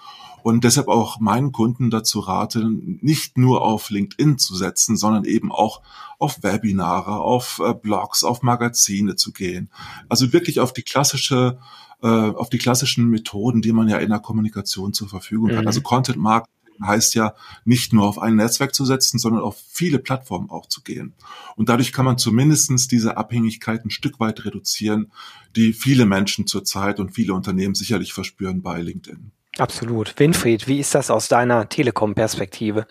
und 0.46 0.62
deshalb 0.62 0.86
auch 0.86 1.18
meinen 1.18 1.50
Kunden 1.50 1.90
dazu 1.90 2.20
rate, 2.20 2.64
nicht 2.70 3.36
nur 3.36 3.62
auf 3.62 3.90
LinkedIn 3.90 4.38
zu 4.38 4.54
setzen, 4.54 4.96
sondern 4.96 5.24
eben 5.24 5.50
auch 5.50 5.82
auf 6.18 6.42
Webinare, 6.42 7.20
auf 7.20 7.60
äh, 7.64 7.74
Blogs, 7.74 8.24
auf 8.24 8.42
Magazine 8.42 9.16
zu 9.16 9.32
gehen. 9.32 9.70
Also 10.08 10.32
wirklich 10.32 10.60
auf 10.60 10.72
die 10.72 10.82
klassische 10.82 11.58
äh, 12.02 12.06
auf 12.06 12.50
die 12.50 12.58
klassischen 12.58 13.08
Methoden, 13.08 13.62
die 13.62 13.72
man 13.72 13.88
ja 13.88 13.98
in 13.98 14.10
der 14.10 14.18
Kommunikation 14.18 14.92
zur 14.92 15.08
Verfügung 15.08 15.52
mhm. 15.52 15.56
hat. 15.56 15.66
Also 15.66 15.80
Content 15.80 16.18
Marketing 16.18 16.52
heißt 16.84 17.14
ja 17.14 17.34
nicht 17.64 17.92
nur 17.92 18.06
auf 18.06 18.18
ein 18.18 18.36
Netzwerk 18.36 18.74
zu 18.74 18.84
setzen, 18.84 19.18
sondern 19.18 19.42
auf 19.42 19.56
viele 19.68 19.98
Plattformen 19.98 20.50
auch 20.50 20.66
zu 20.66 20.82
gehen. 20.82 21.14
Und 21.56 21.68
dadurch 21.68 21.92
kann 21.92 22.04
man 22.04 22.18
zumindestens 22.18 22.86
diese 22.86 23.16
Abhängigkeit 23.16 23.84
ein 23.84 23.90
Stück 23.90 24.20
weit 24.20 24.44
reduzieren, 24.44 25.10
die 25.54 25.72
viele 25.72 26.04
Menschen 26.04 26.46
zurzeit 26.46 27.00
und 27.00 27.14
viele 27.14 27.34
Unternehmen 27.34 27.74
sicherlich 27.74 28.12
verspüren 28.12 28.62
bei 28.62 28.80
LinkedIn. 28.82 29.32
Absolut. 29.58 30.18
Winfried, 30.18 30.68
wie 30.68 30.80
ist 30.80 30.94
das 30.94 31.10
aus 31.10 31.28
deiner 31.28 31.68
Telekom-Perspektive? 31.68 32.86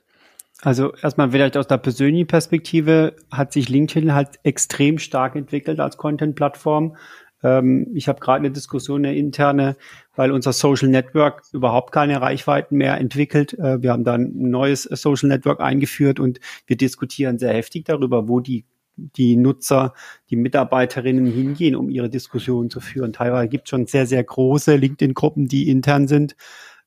Also 0.65 0.93
erstmal 0.95 1.29
vielleicht 1.29 1.57
aus 1.57 1.67
der 1.67 1.77
persönlichen 1.77 2.25
Perspektive 2.25 3.15
hat 3.29 3.53
sich 3.53 3.69
LinkedIn 3.69 4.15
halt 4.15 4.39
extrem 4.41 4.97
stark 4.97 5.35
entwickelt 5.35 5.79
als 5.79 5.95
Content-Plattform. 5.95 6.97
Ähm, 7.43 7.91
ich 7.93 8.07
habe 8.07 8.19
gerade 8.19 8.39
eine 8.39 8.49
Diskussion, 8.49 9.05
eine 9.05 9.15
interne, 9.15 9.77
weil 10.15 10.31
unser 10.31 10.53
Social 10.53 10.89
Network 10.89 11.43
überhaupt 11.53 11.91
keine 11.91 12.19
Reichweiten 12.19 12.77
mehr 12.77 12.97
entwickelt. 12.97 13.53
Äh, 13.59 13.83
wir 13.83 13.91
haben 13.91 14.03
dann 14.03 14.21
ein 14.23 14.49
neues 14.49 14.83
Social 14.85 15.29
Network 15.29 15.59
eingeführt 15.59 16.19
und 16.19 16.39
wir 16.65 16.77
diskutieren 16.77 17.37
sehr 17.37 17.53
heftig 17.53 17.85
darüber, 17.85 18.27
wo 18.27 18.39
die 18.39 18.65
die 18.97 19.35
Nutzer, 19.35 19.93
die 20.31 20.35
Mitarbeiterinnen 20.35 21.27
hingehen, 21.27 21.75
um 21.75 21.89
ihre 21.89 22.09
Diskussionen 22.09 22.71
zu 22.71 22.79
führen. 22.79 23.13
Teilweise 23.13 23.49
gibt 23.49 23.65
es 23.65 23.69
schon 23.69 23.85
sehr, 23.85 24.07
sehr 24.07 24.23
große 24.23 24.77
LinkedIn-Gruppen, 24.77 25.47
die 25.47 25.69
intern 25.69 26.07
sind, 26.07 26.35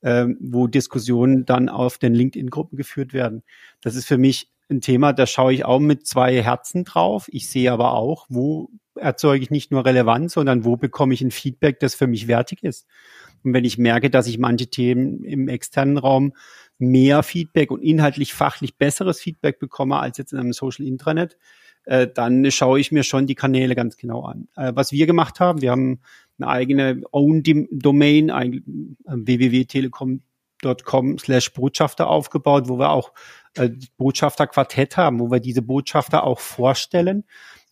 ähm, 0.03 0.37
wo 0.41 0.67
Diskussionen 0.67 1.45
dann 1.45 1.69
auf 1.69 1.99
den 1.99 2.15
LinkedIn-Gruppen 2.15 2.77
geführt 2.77 3.13
werden. 3.13 3.43
Das 3.83 3.97
ist 3.97 4.07
für 4.07 4.19
mich 4.19 4.51
ein 4.71 4.81
Thema, 4.81 5.13
da 5.13 5.27
schaue 5.27 5.53
ich 5.53 5.65
auch 5.65 5.81
mit 5.81 6.07
zwei 6.07 6.43
Herzen 6.43 6.85
drauf. 6.85 7.29
Ich 7.33 7.49
sehe 7.49 7.73
aber 7.73 7.95
auch, 7.95 8.27
wo 8.29 8.71
erzeuge 8.95 9.43
ich 9.43 9.51
nicht 9.51 9.71
nur 9.71 9.85
Relevanz, 9.85 10.35
sondern 10.35 10.65
wo 10.65 10.77
bekomme 10.77 11.15
ich 11.15 11.23
ein 11.23 11.31
Feedback, 11.31 11.81
das 11.81 11.95
für 11.95 12.07
mich 12.07 12.29
wertig 12.29 12.63
ist. 12.63 12.87
Und 13.45 13.55
wenn 13.55 13.65
ich 13.65 13.79
merke, 13.79 14.11
dass 14.11 14.27
ich 14.27 14.39
manche 14.39 14.69
Themen 14.69 15.25
im 15.25 15.49
externen 15.49 15.97
Raum 15.97 16.35
mehr 16.79 17.23
Feedback 17.23 17.71
und 17.71 17.83
inhaltlich 17.83 18.35
fachlich 18.35 18.77
besseres 18.77 19.21
Feedback 19.21 19.59
bekomme 19.59 19.99
als 19.99 20.19
jetzt 20.19 20.33
in 20.33 20.39
einem 20.39 20.53
Social 20.53 20.87
Intranet, 20.87 21.37
äh, 21.85 22.07
dann 22.07 22.51
schaue 22.51 22.81
ich 22.81 22.93
mir 22.93 23.03
schon 23.03 23.27
die 23.27 23.35
Kanäle 23.35 23.75
ganz 23.75 23.97
genau 23.97 24.25
an. 24.25 24.49
Äh, 24.57 24.73
was 24.75 24.93
wir 24.93 25.07
gemacht 25.07 25.41
haben, 25.41 25.63
wir 25.63 25.71
haben 25.71 26.01
eine 26.39 26.49
eigene 26.49 27.03
Own-Domain, 27.11 28.29
äh, 28.29 28.61
www.telekom.com 29.07 31.19
slash 31.19 31.53
Botschafter 31.53 32.09
aufgebaut, 32.09 32.69
wo 32.69 32.79
wir 32.79 32.91
auch 32.91 33.13
äh, 33.57 33.71
Botschafterquartett 33.97 34.97
haben, 34.97 35.21
wo 35.21 35.31
wir 35.31 35.41
diese 35.41 35.63
Botschafter 35.63 36.25
auch 36.25 36.41
vorstellen 36.41 37.25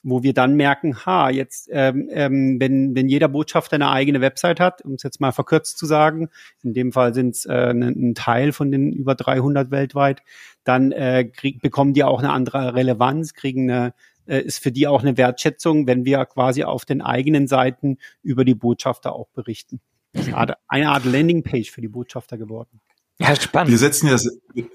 wo 0.09 0.23
wir 0.23 0.35
dann 0.35 0.55
merken, 0.55 1.05
ha, 1.05 1.31
jetzt, 1.31 1.69
ähm, 1.73 2.09
ähm, 2.13 2.61
wenn, 2.61 2.95
wenn 2.95 3.09
jeder 3.09 3.27
Botschafter 3.27 3.75
eine 3.75 3.91
eigene 3.91 4.21
Website 4.21 4.61
hat, 4.61 4.83
um 4.83 4.95
es 4.95 5.03
jetzt 5.03 5.21
mal 5.21 5.33
verkürzt 5.33 5.79
zu 5.79 5.87
sagen, 5.87 6.29
in 6.63 6.75
dem 6.75 6.93
Fall 6.93 7.13
sind 7.13 7.35
es 7.35 7.45
äh, 7.45 7.71
ein, 7.71 7.83
ein 7.83 8.15
Teil 8.15 8.53
von 8.53 8.71
den 8.71 8.93
über 8.93 9.17
300 9.17 9.73
weltweit, 9.73 10.23
dann 10.63 10.93
äh, 10.93 11.25
krieg, 11.25 11.61
bekommen 11.61 11.93
die 11.93 12.05
auch 12.05 12.21
eine 12.21 12.31
andere 12.31 12.77
Relevanz, 12.77 13.35
kriegen 13.35 13.69
eine, 13.69 13.95
äh, 14.27 14.41
ist 14.41 14.59
für 14.59 14.73
die 14.73 14.87
auch 14.87 15.03
eine 15.03 15.17
Wertschätzung, 15.17 15.87
wenn 15.87 16.05
wir 16.05 16.25
quasi 16.27 16.65
auf 16.65 16.85
den 16.85 17.03
eigenen 17.03 17.47
Seiten 17.47 17.99
über 18.23 18.45
die 18.45 18.55
Botschafter 18.55 19.15
auch 19.15 19.29
berichten. 19.29 19.81
Das 20.13 20.27
ist 20.27 20.35
eine 20.69 20.89
Art 20.91 21.05
Landingpage 21.05 21.71
für 21.71 21.81
die 21.81 21.89
Botschafter 21.89 22.39
geworden. 22.39 22.81
Ja, 23.19 23.35
spannend. 23.35 23.71
Wir 23.71 23.79
setzen 23.79 24.09
ja, 24.09 24.19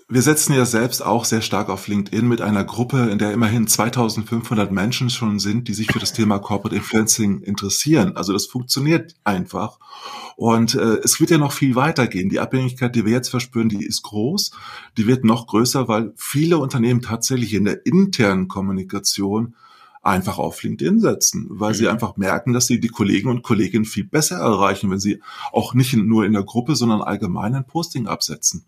wir 0.10 0.22
setzen 0.24 0.54
ja 0.54 0.66
selbst 0.66 1.06
auch 1.06 1.26
sehr 1.26 1.42
stark 1.42 1.70
auf 1.70 1.88
LinkedIn 1.88 2.28
mit 2.28 2.42
einer 2.42 2.64
Gruppe, 2.64 3.10
in 3.12 3.20
der 3.20 3.34
immerhin 3.34 3.68
2500 3.68 4.72
Menschen 4.72 5.12
schon 5.12 5.38
sind, 5.38 5.68
die 5.68 5.76
sich 5.76 5.92
für 5.92 6.00
das 6.00 6.12
Thema 6.12 6.40
Corporate 6.40 6.76
Influencing 6.76 7.42
interessieren. 7.42 8.18
Also 8.18 8.34
das 8.34 8.48
funktioniert 8.48 9.14
einfach. 9.24 9.78
Und 10.38 10.74
äh, 10.74 10.98
es 11.04 11.20
wird 11.20 11.30
ja 11.30 11.38
noch 11.38 11.52
viel 11.52 11.76
weitergehen. 11.76 12.30
Die 12.30 12.40
Abhängigkeit, 12.40 12.96
die 12.96 13.06
wir 13.06 13.12
jetzt 13.12 13.30
verspüren, 13.30 13.70
die 13.70 13.86
ist 13.86 14.02
groß. 14.02 14.52
Die 14.98 15.06
wird 15.06 15.24
noch 15.24 15.46
größer, 15.46 15.88
weil 15.88 16.12
viele 16.16 16.58
Unternehmen 16.58 17.04
tatsächlich 17.04 17.54
in 17.54 17.66
der 17.66 17.86
internen 17.86 18.48
Kommunikation 18.48 19.56
einfach 20.02 20.40
auf 20.40 20.64
LinkedIn 20.64 21.00
setzen, 21.00 21.48
weil 21.50 21.72
mhm. 21.72 21.76
sie 21.76 21.88
einfach 21.88 22.18
merken, 22.18 22.54
dass 22.54 22.68
sie 22.68 22.80
die 22.80 22.90
Kollegen 22.90 23.30
und 23.30 23.44
Kolleginnen 23.44 23.86
viel 23.86 24.06
besser 24.06 24.38
erreichen, 24.38 24.90
wenn 24.90 25.00
sie 25.00 25.22
auch 25.52 25.74
nicht 25.74 25.94
nur 25.94 26.26
in 26.26 26.34
der 26.34 26.44
Gruppe, 26.44 26.76
sondern 26.76 27.02
allgemein 27.02 27.56
ein 27.56 27.68
Posting 27.68 28.08
absetzen. 28.08 28.66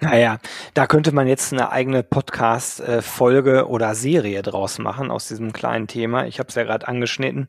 Naja, 0.00 0.38
da 0.74 0.86
könnte 0.86 1.12
man 1.12 1.28
jetzt 1.28 1.52
eine 1.52 1.70
eigene 1.70 2.02
Podcast-Folge 2.02 3.68
oder 3.68 3.94
Serie 3.94 4.42
draus 4.42 4.78
machen 4.78 5.10
aus 5.10 5.28
diesem 5.28 5.52
kleinen 5.52 5.86
Thema. 5.86 6.26
Ich 6.26 6.38
habe 6.38 6.48
es 6.48 6.56
ja 6.56 6.64
gerade 6.64 6.86
angeschnitten. 6.88 7.48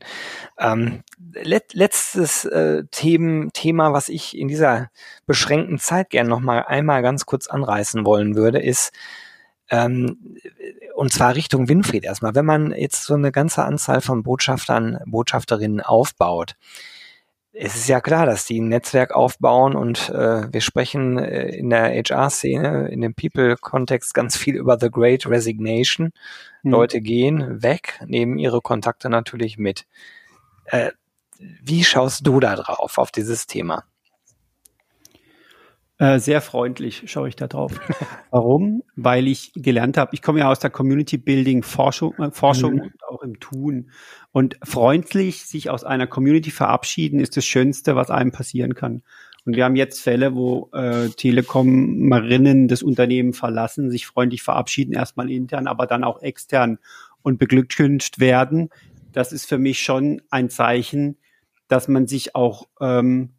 Ähm, 0.58 1.02
let 1.34 1.74
letztes 1.74 2.44
äh, 2.44 2.84
Themen, 2.90 3.52
Thema, 3.52 3.92
was 3.92 4.08
ich 4.08 4.38
in 4.38 4.48
dieser 4.48 4.90
beschränkten 5.26 5.78
Zeit 5.78 6.10
gern 6.10 6.28
noch 6.28 6.40
mal 6.40 6.62
einmal 6.62 7.02
ganz 7.02 7.26
kurz 7.26 7.46
anreißen 7.46 8.04
wollen 8.04 8.36
würde, 8.36 8.60
ist 8.60 8.92
ähm, 9.70 10.36
und 10.94 11.12
zwar 11.12 11.34
Richtung 11.34 11.68
Winfried 11.68 12.04
erstmal. 12.04 12.34
Wenn 12.34 12.44
man 12.44 12.72
jetzt 12.72 13.04
so 13.04 13.14
eine 13.14 13.32
ganze 13.32 13.64
Anzahl 13.64 14.00
von 14.00 14.22
Botschaftern, 14.22 14.98
Botschafterinnen 15.06 15.80
aufbaut, 15.80 16.56
es 17.52 17.74
ist 17.74 17.88
ja 17.88 18.00
klar, 18.00 18.26
dass 18.26 18.46
die 18.46 18.60
ein 18.60 18.68
Netzwerk 18.68 19.12
aufbauen 19.12 19.74
und 19.74 20.08
äh, 20.10 20.52
wir 20.52 20.60
sprechen 20.60 21.18
äh, 21.18 21.48
in 21.48 21.68
der 21.70 21.90
HR-Szene, 21.90 22.88
in 22.88 23.00
dem 23.00 23.14
People-Kontext 23.14 24.14
ganz 24.14 24.36
viel 24.36 24.56
über 24.56 24.78
The 24.78 24.90
Great 24.90 25.26
Resignation. 25.26 26.12
Mhm. 26.62 26.70
Leute 26.70 27.00
gehen 27.00 27.62
weg, 27.62 28.00
nehmen 28.06 28.38
ihre 28.38 28.60
Kontakte 28.60 29.10
natürlich 29.10 29.58
mit. 29.58 29.86
Äh, 30.64 30.92
wie 31.38 31.84
schaust 31.84 32.26
du 32.26 32.38
da 32.38 32.54
drauf, 32.54 32.98
auf 32.98 33.10
dieses 33.10 33.46
Thema? 33.46 33.84
Äh, 36.00 36.18
sehr 36.18 36.40
freundlich 36.40 37.02
schaue 37.10 37.28
ich 37.28 37.36
da 37.36 37.46
drauf. 37.46 37.78
Warum? 38.30 38.82
Weil 38.96 39.28
ich 39.28 39.52
gelernt 39.54 39.98
habe, 39.98 40.12
ich 40.14 40.22
komme 40.22 40.40
ja 40.40 40.50
aus 40.50 40.58
der 40.58 40.70
Community 40.70 41.18
Building 41.18 41.62
Forschung, 41.62 42.14
äh, 42.14 42.30
Forschung 42.30 42.76
mhm. 42.76 42.80
und 42.80 43.04
auch 43.06 43.22
im 43.22 43.38
Tun. 43.38 43.90
Und 44.32 44.56
freundlich 44.64 45.44
sich 45.44 45.68
aus 45.68 45.84
einer 45.84 46.06
Community 46.06 46.50
verabschieden 46.50 47.20
ist 47.20 47.36
das 47.36 47.44
Schönste, 47.44 47.96
was 47.96 48.10
einem 48.10 48.32
passieren 48.32 48.74
kann. 48.74 49.02
Und 49.44 49.56
wir 49.56 49.64
haben 49.66 49.76
jetzt 49.76 50.00
Fälle, 50.00 50.34
wo 50.34 50.70
äh, 50.72 51.10
Telekom-Marinnen 51.10 52.66
das 52.66 52.82
Unternehmen 52.82 53.34
verlassen, 53.34 53.90
sich 53.90 54.06
freundlich 54.06 54.42
verabschieden, 54.42 54.94
erstmal 54.94 55.30
intern, 55.30 55.66
aber 55.66 55.86
dann 55.86 56.02
auch 56.02 56.22
extern 56.22 56.78
und 57.20 57.38
beglückwünscht 57.38 58.20
werden. 58.20 58.70
Das 59.12 59.32
ist 59.32 59.46
für 59.46 59.58
mich 59.58 59.82
schon 59.82 60.22
ein 60.30 60.48
Zeichen, 60.48 61.18
dass 61.68 61.88
man 61.88 62.06
sich 62.06 62.34
auch 62.34 62.68
ähm, 62.80 63.34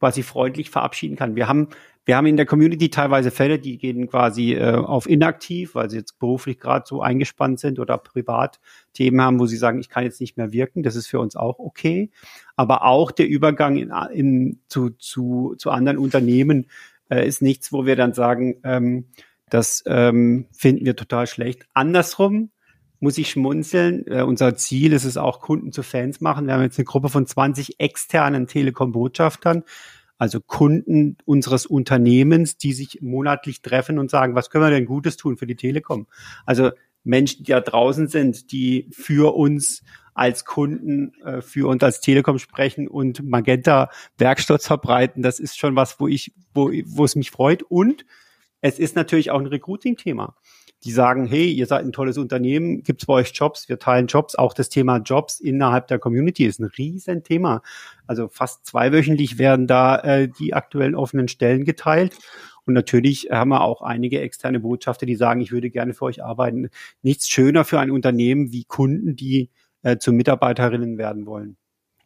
quasi 0.00 0.22
freundlich 0.22 0.70
verabschieden 0.70 1.14
kann. 1.14 1.36
Wir 1.36 1.46
haben 1.46 1.68
wir 2.06 2.16
haben 2.16 2.26
in 2.26 2.36
der 2.36 2.46
Community 2.46 2.88
teilweise 2.88 3.30
Fälle, 3.30 3.58
die 3.58 3.78
gehen 3.78 4.08
quasi 4.08 4.54
äh, 4.54 4.74
auf 4.74 5.08
inaktiv, 5.08 5.74
weil 5.74 5.90
sie 5.90 5.98
jetzt 5.98 6.18
beruflich 6.18 6.58
gerade 6.58 6.84
so 6.86 7.02
eingespannt 7.02 7.60
sind 7.60 7.78
oder 7.78 7.98
privat 7.98 8.58
Themen 8.94 9.20
haben, 9.20 9.38
wo 9.38 9.46
sie 9.46 9.56
sagen, 9.56 9.80
ich 9.80 9.88
kann 9.90 10.04
jetzt 10.04 10.20
nicht 10.20 10.36
mehr 10.36 10.52
wirken. 10.52 10.82
Das 10.82 10.96
ist 10.96 11.08
für 11.08 11.20
uns 11.20 11.36
auch 11.36 11.58
okay. 11.58 12.10
Aber 12.56 12.84
auch 12.84 13.10
der 13.10 13.28
Übergang 13.28 13.76
in, 13.76 13.92
in, 14.12 14.60
zu, 14.68 14.90
zu, 14.90 15.54
zu 15.58 15.70
anderen 15.70 15.98
Unternehmen 15.98 16.66
äh, 17.10 17.26
ist 17.26 17.42
nichts, 17.42 17.72
wo 17.72 17.84
wir 17.84 17.96
dann 17.96 18.14
sagen, 18.14 18.56
ähm, 18.64 19.06
das 19.50 19.82
ähm, 19.86 20.46
finden 20.52 20.86
wir 20.86 20.96
total 20.96 21.26
schlecht. 21.26 21.66
Andersrum 21.74 22.50
muss 23.00 23.18
ich 23.18 23.30
schmunzeln. 23.30 24.06
Äh, 24.06 24.22
unser 24.22 24.56
Ziel 24.56 24.92
ist 24.92 25.04
es 25.04 25.16
auch, 25.16 25.40
Kunden 25.40 25.72
zu 25.72 25.82
Fans 25.82 26.20
machen. 26.20 26.46
Wir 26.46 26.54
haben 26.54 26.62
jetzt 26.62 26.78
eine 26.78 26.84
Gruppe 26.84 27.08
von 27.08 27.26
20 27.26 27.80
externen 27.80 28.46
Telekom-Botschaftern 28.46 29.64
also 30.20 30.38
Kunden 30.38 31.16
unseres 31.24 31.64
Unternehmens, 31.64 32.58
die 32.58 32.74
sich 32.74 33.00
monatlich 33.00 33.62
treffen 33.62 33.98
und 33.98 34.10
sagen, 34.10 34.34
was 34.34 34.50
können 34.50 34.64
wir 34.64 34.70
denn 34.70 34.84
Gutes 34.84 35.16
tun 35.16 35.38
für 35.38 35.46
die 35.46 35.56
Telekom? 35.56 36.06
Also 36.44 36.72
Menschen, 37.04 37.42
die 37.44 37.52
da 37.52 37.60
draußen 37.62 38.06
sind, 38.06 38.52
die 38.52 38.90
für 38.92 39.34
uns 39.34 39.82
als 40.12 40.44
Kunden, 40.44 41.14
äh, 41.24 41.40
für 41.40 41.68
uns 41.68 41.82
als 41.82 42.02
Telekom 42.02 42.38
sprechen 42.38 42.86
und 42.86 43.26
Magenta 43.26 43.88
Werkstatt 44.18 44.62
verbreiten, 44.62 45.22
das 45.22 45.40
ist 45.40 45.58
schon 45.58 45.74
was, 45.74 45.98
wo 45.98 46.06
ich, 46.06 46.34
wo, 46.52 46.70
wo 46.84 47.04
es 47.06 47.16
mich 47.16 47.30
freut. 47.30 47.62
Und 47.62 48.04
es 48.60 48.78
ist 48.78 48.96
natürlich 48.96 49.30
auch 49.30 49.40
ein 49.40 49.46
Recruiting-Thema 49.46 50.36
die 50.84 50.92
sagen, 50.92 51.26
hey, 51.26 51.50
ihr 51.50 51.66
seid 51.66 51.84
ein 51.84 51.92
tolles 51.92 52.16
Unternehmen, 52.16 52.82
gibt's 52.82 53.06
bei 53.06 53.14
euch 53.14 53.32
Jobs, 53.34 53.68
wir 53.68 53.78
teilen 53.78 54.06
Jobs. 54.06 54.34
Auch 54.34 54.54
das 54.54 54.68
Thema 54.68 54.98
Jobs 54.98 55.38
innerhalb 55.40 55.88
der 55.88 55.98
Community 55.98 56.46
ist 56.46 56.58
ein 56.58 56.64
riesen 56.64 57.22
Thema. 57.22 57.62
Also 58.06 58.28
fast 58.28 58.66
zweiwöchentlich 58.66 59.38
werden 59.38 59.66
da 59.66 59.98
äh, 59.98 60.28
die 60.28 60.54
aktuellen 60.54 60.94
offenen 60.94 61.28
Stellen 61.28 61.64
geteilt. 61.64 62.16
Und 62.64 62.74
natürlich 62.74 63.28
haben 63.30 63.50
wir 63.50 63.62
auch 63.62 63.82
einige 63.82 64.20
externe 64.20 64.60
Botschafter, 64.60 65.06
die 65.06 65.16
sagen, 65.16 65.40
ich 65.40 65.52
würde 65.52 65.70
gerne 65.70 65.92
für 65.92 66.04
euch 66.06 66.22
arbeiten. 66.22 66.68
Nichts 67.02 67.28
schöner 67.28 67.64
für 67.64 67.80
ein 67.80 67.90
Unternehmen 67.90 68.52
wie 68.52 68.64
Kunden, 68.64 69.16
die 69.16 69.50
äh, 69.82 69.98
zu 69.98 70.12
Mitarbeiterinnen 70.12 70.98
werden 70.98 71.26
wollen. 71.26 71.56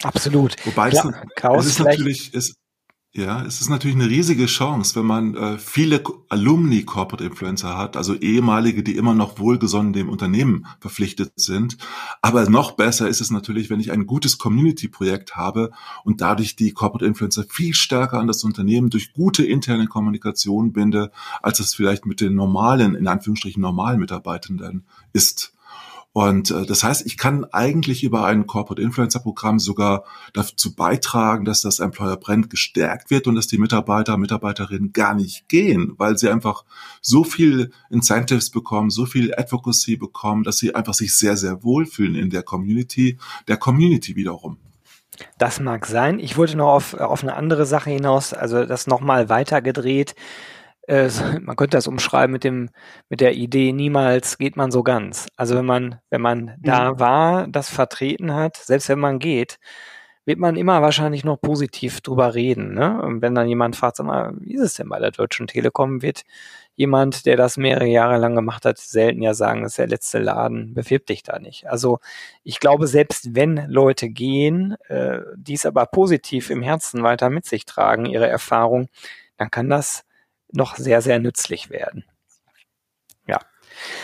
Absolut. 0.02 0.56
Wobei 0.66 0.90
Klar, 0.90 1.14
es, 1.22 1.34
Klaus, 1.34 1.66
es 1.66 1.72
ist 1.72 1.78
natürlich, 1.84 2.34
es, 2.34 2.56
ja, 3.16 3.44
es 3.44 3.60
ist 3.60 3.68
natürlich 3.68 3.94
eine 3.94 4.10
riesige 4.10 4.46
Chance, 4.46 4.96
wenn 4.96 5.06
man 5.06 5.36
äh, 5.36 5.56
viele 5.56 6.02
Alumni 6.30 6.82
Corporate 6.82 7.22
Influencer 7.22 7.78
hat, 7.78 7.96
also 7.96 8.14
ehemalige, 8.14 8.82
die 8.82 8.96
immer 8.96 9.14
noch 9.14 9.38
wohlgesonnen 9.38 9.92
dem 9.92 10.08
Unternehmen 10.08 10.66
verpflichtet 10.80 11.32
sind. 11.36 11.78
Aber 12.22 12.50
noch 12.50 12.72
besser 12.72 13.08
ist 13.08 13.20
es 13.20 13.30
natürlich, 13.30 13.70
wenn 13.70 13.78
ich 13.78 13.92
ein 13.92 14.08
gutes 14.08 14.38
Community-Projekt 14.38 15.36
habe 15.36 15.70
und 16.02 16.22
dadurch 16.22 16.56
die 16.56 16.72
Corporate 16.72 17.06
Influencer 17.06 17.44
viel 17.48 17.72
stärker 17.72 18.18
an 18.18 18.26
das 18.26 18.42
Unternehmen 18.42 18.90
durch 18.90 19.12
gute 19.12 19.44
interne 19.46 19.86
Kommunikation 19.86 20.72
binde, 20.72 21.12
als 21.40 21.60
es 21.60 21.72
vielleicht 21.72 22.06
mit 22.06 22.20
den 22.20 22.34
normalen, 22.34 22.96
in 22.96 23.06
Anführungsstrichen 23.06 23.62
normalen 23.62 24.00
Mitarbeitenden 24.00 24.86
ist. 25.12 25.54
Und 26.14 26.52
äh, 26.52 26.64
das 26.64 26.84
heißt, 26.84 27.04
ich 27.06 27.18
kann 27.18 27.44
eigentlich 27.50 28.04
über 28.04 28.24
ein 28.24 28.46
Corporate 28.46 28.80
Influencer 28.80 29.18
Programm 29.18 29.58
sogar 29.58 30.04
dazu 30.32 30.76
beitragen, 30.76 31.44
dass 31.44 31.60
das 31.60 31.80
Employer 31.80 32.16
Brand 32.16 32.50
gestärkt 32.50 33.10
wird 33.10 33.26
und 33.26 33.34
dass 33.34 33.48
die 33.48 33.58
Mitarbeiter, 33.58 34.16
Mitarbeiterinnen 34.16 34.92
gar 34.92 35.14
nicht 35.14 35.48
gehen, 35.48 35.94
weil 35.98 36.16
sie 36.16 36.28
einfach 36.28 36.64
so 37.00 37.24
viel 37.24 37.72
Incentives 37.90 38.50
bekommen, 38.50 38.90
so 38.90 39.06
viel 39.06 39.34
Advocacy 39.34 39.96
bekommen, 39.96 40.44
dass 40.44 40.58
sie 40.58 40.72
einfach 40.72 40.94
sich 40.94 41.16
sehr, 41.16 41.36
sehr 41.36 41.64
wohlfühlen 41.64 42.14
in 42.14 42.30
der 42.30 42.44
Community, 42.44 43.18
der 43.48 43.56
Community 43.56 44.14
wiederum. 44.14 44.58
Das 45.38 45.58
mag 45.58 45.84
sein. 45.84 46.20
Ich 46.20 46.36
wollte 46.36 46.56
noch 46.56 46.74
auf, 46.74 46.94
auf 46.94 47.24
eine 47.24 47.34
andere 47.34 47.66
Sache 47.66 47.90
hinaus, 47.90 48.32
also 48.32 48.64
das 48.66 48.86
nochmal 48.86 49.28
weitergedreht 49.28 50.14
äh, 50.86 51.08
man 51.40 51.56
könnte 51.56 51.76
das 51.76 51.86
umschreiben 51.86 52.32
mit 52.32 52.44
dem, 52.44 52.70
mit 53.08 53.20
der 53.20 53.34
Idee, 53.34 53.72
niemals 53.72 54.38
geht 54.38 54.56
man 54.56 54.70
so 54.70 54.82
ganz. 54.82 55.28
Also 55.36 55.56
wenn 55.56 55.66
man, 55.66 56.00
wenn 56.10 56.20
man 56.20 56.54
da 56.58 56.92
mhm. 56.92 57.00
war, 57.00 57.48
das 57.48 57.68
vertreten 57.70 58.34
hat, 58.34 58.56
selbst 58.56 58.88
wenn 58.88 59.00
man 59.00 59.18
geht, 59.18 59.58
wird 60.26 60.38
man 60.38 60.56
immer 60.56 60.80
wahrscheinlich 60.80 61.24
noch 61.24 61.40
positiv 61.40 62.00
drüber 62.00 62.34
reden. 62.34 62.74
Ne? 62.74 63.02
Und 63.02 63.20
wenn 63.20 63.34
dann 63.34 63.48
jemand 63.48 63.76
fragt, 63.76 63.96
sag 63.96 64.06
mal, 64.06 64.32
wie 64.40 64.54
ist 64.54 64.62
es 64.62 64.74
denn 64.74 64.88
bei 64.88 64.98
der 64.98 65.10
Deutschen 65.10 65.46
Telekom, 65.46 66.00
wird 66.00 66.22
jemand, 66.76 67.26
der 67.26 67.36
das 67.36 67.56
mehrere 67.56 67.86
Jahre 67.86 68.18
lang 68.18 68.34
gemacht 68.34 68.64
hat, 68.64 68.78
selten 68.78 69.22
ja 69.22 69.34
sagen, 69.34 69.62
das 69.62 69.72
ist 69.72 69.78
der 69.78 69.86
letzte 69.86 70.18
Laden, 70.18 70.74
bewirb 70.74 71.06
dich 71.06 71.22
da 71.22 71.38
nicht. 71.38 71.68
Also 71.68 71.98
ich 72.42 72.58
glaube, 72.58 72.86
selbst 72.86 73.34
wenn 73.34 73.66
Leute 73.68 74.08
gehen, 74.08 74.76
äh, 74.88 75.20
dies 75.36 75.66
aber 75.66 75.86
positiv 75.86 76.50
im 76.50 76.62
Herzen 76.62 77.02
weiter 77.02 77.30
mit 77.30 77.44
sich 77.44 77.66
tragen, 77.66 78.06
ihre 78.06 78.26
Erfahrung, 78.26 78.88
dann 79.36 79.50
kann 79.50 79.68
das 79.68 80.04
noch 80.54 80.76
sehr, 80.76 81.02
sehr 81.02 81.18
nützlich 81.18 81.70
werden. 81.70 82.04
Ja. 83.26 83.38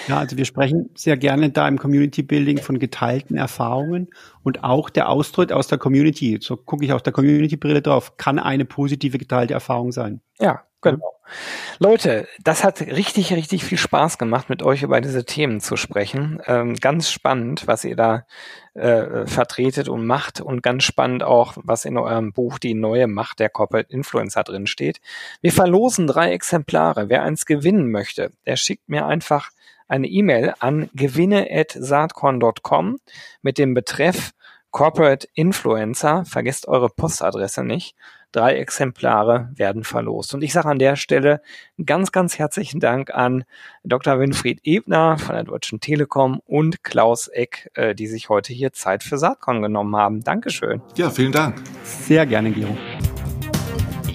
Ja, 0.08 0.18
also 0.18 0.36
wir 0.36 0.44
sprechen 0.44 0.90
sehr 0.96 1.16
gerne 1.16 1.50
da 1.50 1.68
im 1.68 1.78
Community 1.78 2.22
Building 2.22 2.58
von 2.58 2.78
geteilten 2.78 3.36
Erfahrungen 3.36 4.08
und 4.42 4.64
auch 4.64 4.90
der 4.90 5.08
Austritt 5.08 5.52
aus 5.52 5.68
der 5.68 5.78
Community. 5.78 6.38
So 6.40 6.56
gucke 6.56 6.84
ich 6.84 6.92
aus 6.92 7.02
der 7.02 7.12
Community-Brille 7.12 7.82
drauf, 7.82 8.16
kann 8.16 8.38
eine 8.38 8.64
positive 8.64 9.18
geteilte 9.18 9.54
Erfahrung 9.54 9.92
sein. 9.92 10.20
Ja, 10.38 10.64
genau. 10.80 11.20
Leute, 11.78 12.26
das 12.42 12.64
hat 12.64 12.80
richtig, 12.80 13.32
richtig 13.32 13.64
viel 13.64 13.78
Spaß 13.78 14.18
gemacht, 14.18 14.50
mit 14.50 14.62
euch 14.62 14.82
über 14.82 15.00
diese 15.00 15.24
Themen 15.24 15.60
zu 15.60 15.76
sprechen. 15.76 16.42
Ähm, 16.46 16.74
ganz 16.74 17.10
spannend, 17.10 17.66
was 17.66 17.84
ihr 17.84 17.96
da 17.96 18.26
äh, 18.74 19.26
vertretet 19.26 19.88
und 19.88 20.06
macht 20.06 20.40
und 20.40 20.62
ganz 20.62 20.84
spannend 20.84 21.22
auch, 21.22 21.56
was 21.56 21.84
in 21.84 21.96
eurem 21.96 22.32
Buch 22.32 22.58
die 22.58 22.74
neue 22.74 23.06
Macht 23.06 23.38
der 23.38 23.48
Corporate 23.48 23.92
Influencer 23.92 24.42
drin 24.42 24.66
steht. 24.66 25.00
Wir 25.40 25.52
verlosen 25.52 26.06
drei 26.06 26.32
Exemplare. 26.32 27.08
Wer 27.08 27.22
eins 27.22 27.46
gewinnen 27.46 27.90
möchte, 27.90 28.32
der 28.46 28.56
schickt 28.56 28.88
mir 28.88 29.06
einfach 29.06 29.50
eine 29.88 30.06
E-Mail 30.06 30.54
an 30.60 30.88
gewinne@saatkorn.com 30.94 32.98
mit 33.42 33.58
dem 33.58 33.74
Betreff 33.74 34.32
Corporate 34.70 35.28
Influencer. 35.34 36.24
Vergesst 36.24 36.68
eure 36.68 36.88
Postadresse 36.88 37.64
nicht. 37.64 37.96
Drei 38.32 38.56
Exemplare 38.56 39.50
werden 39.56 39.82
verlost. 39.82 40.34
Und 40.34 40.42
ich 40.42 40.52
sage 40.52 40.68
an 40.68 40.78
der 40.78 40.94
Stelle 40.94 41.42
ganz, 41.84 42.12
ganz 42.12 42.38
herzlichen 42.38 42.78
Dank 42.78 43.12
an 43.12 43.44
Dr. 43.82 44.20
Winfried 44.20 44.60
Ebner 44.62 45.18
von 45.18 45.34
der 45.34 45.44
Deutschen 45.44 45.80
Telekom 45.80 46.40
und 46.46 46.84
Klaus 46.84 47.26
Eck, 47.26 47.70
äh, 47.74 47.94
die 47.94 48.06
sich 48.06 48.28
heute 48.28 48.52
hier 48.52 48.72
Zeit 48.72 49.02
für 49.02 49.18
Saatkorn 49.18 49.62
genommen 49.62 49.96
haben. 49.96 50.22
Dankeschön. 50.22 50.80
Ja, 50.94 51.10
vielen 51.10 51.32
Dank. 51.32 51.60
Sehr 51.82 52.24
gerne, 52.24 52.52
Gero. 52.52 52.76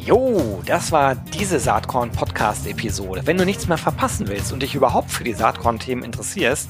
Jo, 0.06 0.62
das 0.68 0.92
war 0.92 1.16
diese 1.16 1.60
Saatkorn 1.60 2.12
Podcast 2.12 2.68
Episode. 2.68 3.24
Wenn 3.26 3.38
du 3.38 3.44
nichts 3.44 3.68
mehr 3.68 3.80
verpassen 3.80 4.28
willst 4.28 4.54
und 4.54 4.62
dich 4.62 4.76
überhaupt 4.76 5.10
für 5.10 5.24
die 5.24 5.34
Saatkorn 5.34 5.80
Themen 5.80 6.04
interessierst, 6.04 6.70